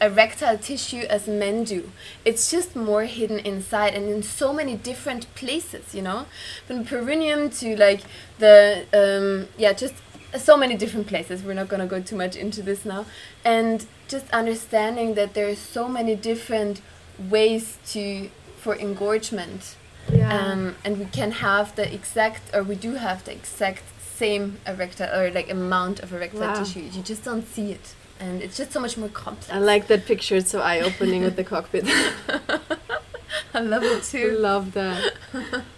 erectile 0.00 0.58
tissue 0.58 1.04
as 1.10 1.26
men 1.26 1.64
do. 1.64 1.90
It's 2.24 2.50
just 2.50 2.74
more 2.74 3.04
hidden 3.04 3.38
inside 3.38 3.94
and 3.94 4.08
in 4.08 4.22
so 4.22 4.52
many 4.52 4.76
different 4.76 5.32
places, 5.34 5.94
you 5.94 6.02
know? 6.02 6.26
From 6.66 6.84
perineum 6.84 7.50
to 7.50 7.76
like 7.76 8.02
the, 8.38 8.86
um, 8.94 9.48
yeah, 9.58 9.72
just 9.72 9.94
so 10.36 10.56
many 10.56 10.76
different 10.76 11.06
places. 11.06 11.42
We're 11.42 11.54
not 11.54 11.68
going 11.68 11.80
to 11.80 11.86
go 11.86 12.00
too 12.00 12.16
much 12.16 12.36
into 12.36 12.62
this 12.62 12.84
now. 12.84 13.04
And 13.44 13.86
just 14.08 14.30
understanding 14.30 15.14
that 15.14 15.34
there 15.34 15.48
are 15.48 15.56
so 15.56 15.88
many 15.88 16.14
different 16.14 16.80
ways 17.28 17.78
to 17.88 18.30
for 18.56 18.74
engorgement. 18.74 19.76
Yeah. 20.12 20.34
Um, 20.34 20.76
and 20.84 20.98
we 20.98 21.06
can 21.06 21.32
have 21.32 21.74
the 21.76 21.92
exact, 21.92 22.54
or 22.54 22.62
we 22.62 22.74
do 22.74 22.94
have 22.94 23.24
the 23.24 23.32
exact 23.32 23.82
same 23.98 24.58
erectile 24.66 25.18
or 25.18 25.30
like 25.30 25.50
amount 25.50 26.00
of 26.00 26.12
erectile 26.12 26.40
wow. 26.40 26.54
tissue. 26.54 26.80
You 26.80 27.02
just 27.02 27.24
don't 27.24 27.46
see 27.46 27.72
it 27.72 27.94
and 28.20 28.42
it's 28.42 28.56
just 28.56 28.72
so 28.72 28.80
much 28.80 28.96
more 28.96 29.08
complex. 29.08 29.50
I 29.50 29.58
like 29.58 29.86
that 29.88 30.04
picture. 30.04 30.36
It's 30.36 30.50
so 30.50 30.60
eye 30.60 30.80
opening 30.80 31.22
with 31.22 31.36
the 31.36 31.44
cockpit. 31.44 31.84
I 33.54 33.60
love 33.60 33.82
it 33.82 34.04
too. 34.04 34.36
I 34.36 34.40
love 34.40 34.72
that. 34.72 35.14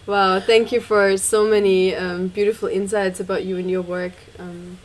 wow, 0.06 0.40
thank 0.40 0.72
you 0.72 0.80
for 0.80 1.16
so 1.16 1.46
many 1.46 1.94
um, 1.94 2.28
beautiful 2.28 2.68
insights 2.68 3.20
about 3.20 3.44
you 3.44 3.56
and 3.56 3.70
your 3.70 3.82
work. 3.82 4.12
Um, 4.38 4.78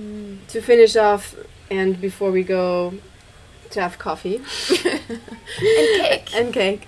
mm. 0.00 0.46
To 0.46 0.60
finish 0.62 0.96
off, 0.96 1.34
and 1.70 2.00
before 2.00 2.30
we 2.30 2.42
go, 2.42 2.94
to 3.76 3.82
have 3.82 3.98
coffee 3.98 4.36
and 4.36 6.00
cake. 6.00 6.34
and 6.34 6.52
cake. 6.52 6.86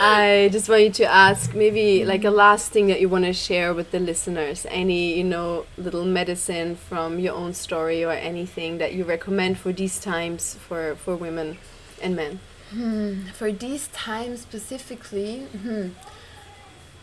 I 0.00 0.48
just 0.50 0.68
want 0.68 0.82
you 0.82 0.90
to 0.90 1.04
ask 1.04 1.54
maybe 1.54 2.04
like 2.04 2.24
a 2.24 2.30
last 2.30 2.72
thing 2.72 2.86
that 2.88 3.00
you 3.00 3.08
want 3.08 3.24
to 3.24 3.32
share 3.32 3.74
with 3.74 3.90
the 3.90 4.00
listeners. 4.00 4.66
Any, 4.70 5.16
you 5.18 5.24
know, 5.24 5.66
little 5.76 6.04
medicine 6.04 6.76
from 6.76 7.18
your 7.18 7.34
own 7.34 7.52
story 7.54 8.04
or 8.04 8.12
anything 8.12 8.78
that 8.78 8.94
you 8.94 9.04
recommend 9.04 9.58
for 9.58 9.72
these 9.72 10.00
times 10.00 10.54
for, 10.54 10.96
for 10.96 11.14
women 11.14 11.58
and 12.02 12.16
men. 12.16 12.40
Hmm. 12.70 13.26
For 13.28 13.52
these 13.52 13.88
times 13.88 14.40
specifically, 14.42 15.40
hmm. 15.40 15.88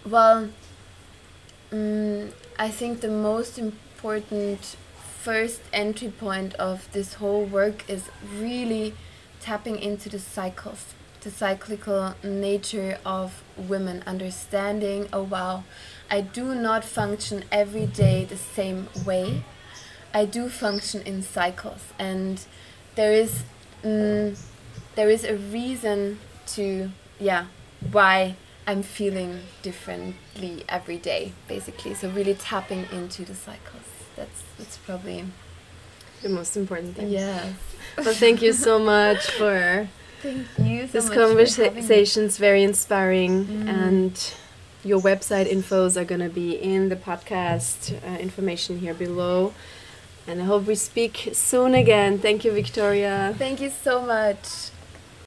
well, 0.07 0.49
mm, 1.71 2.31
I 2.57 2.69
think 2.69 3.01
the 3.01 3.09
most 3.09 3.57
important 3.57 4.75
first 5.25 5.61
entry 5.73 6.09
point 6.09 6.53
of 6.55 6.87
this 6.91 7.15
whole 7.15 7.45
work 7.45 7.83
is 7.89 8.03
really 8.37 8.93
tapping 9.45 9.77
into 9.77 10.09
the 10.09 10.17
cycles, 10.17 10.95
the 11.21 11.29
cyclical 11.29 12.15
nature 12.23 12.97
of 13.05 13.43
women, 13.55 14.03
understanding, 14.07 15.07
oh 15.13 15.21
wow, 15.21 15.63
I 16.09 16.21
do 16.21 16.55
not 16.55 16.83
function 16.83 17.43
every 17.51 17.85
day 17.85 18.25
the 18.25 18.37
same 18.37 18.87
way. 19.05 19.43
I 20.15 20.25
do 20.25 20.49
function 20.49 21.01
in 21.03 21.21
cycles, 21.21 21.83
and 21.99 22.43
there 22.95 23.13
is 23.13 23.43
mm, 23.83 24.35
there 24.95 25.09
is 25.11 25.23
a 25.23 25.35
reason 25.35 26.19
to 26.55 26.89
yeah 27.19 27.45
why 27.91 28.35
I'm 28.65 28.81
feeling 28.81 29.41
differently 29.61 30.63
every 30.67 30.97
day, 30.97 31.33
basically. 31.47 31.93
So 31.93 32.09
really 32.09 32.33
tapping 32.33 32.87
into 32.91 33.23
the 33.23 33.35
cycles. 33.35 33.89
That's 34.15 34.41
that's 34.57 34.77
probably 34.77 35.25
the 36.25 36.29
most 36.29 36.57
important 36.57 36.95
thing. 36.95 37.09
Yes. 37.09 37.53
well, 37.97 38.13
thank 38.13 38.41
you 38.41 38.51
so 38.51 38.79
much 38.79 39.29
for 39.39 39.87
thank 40.21 40.47
you 40.57 40.87
so 40.87 40.93
this 40.93 41.09
conversation 41.09 42.23
is 42.23 42.37
very 42.37 42.63
inspiring 42.63 43.45
mm. 43.45 43.69
and 43.69 44.33
your 44.83 44.99
website 44.99 45.47
infos 45.55 45.95
are 45.95 46.03
going 46.03 46.25
to 46.29 46.33
be 46.43 46.55
in 46.55 46.89
the 46.89 46.95
podcast 46.95 47.93
uh, 48.03 48.17
information 48.17 48.79
here 48.79 48.95
below 48.95 49.53
and 50.27 50.41
i 50.41 50.45
hope 50.45 50.65
we 50.65 50.75
speak 50.75 51.29
soon 51.33 51.75
again 51.75 52.17
thank 52.17 52.43
you 52.43 52.51
victoria 52.51 53.35
thank 53.37 53.61
you 53.61 53.69
so 53.69 54.01
much 54.01 54.71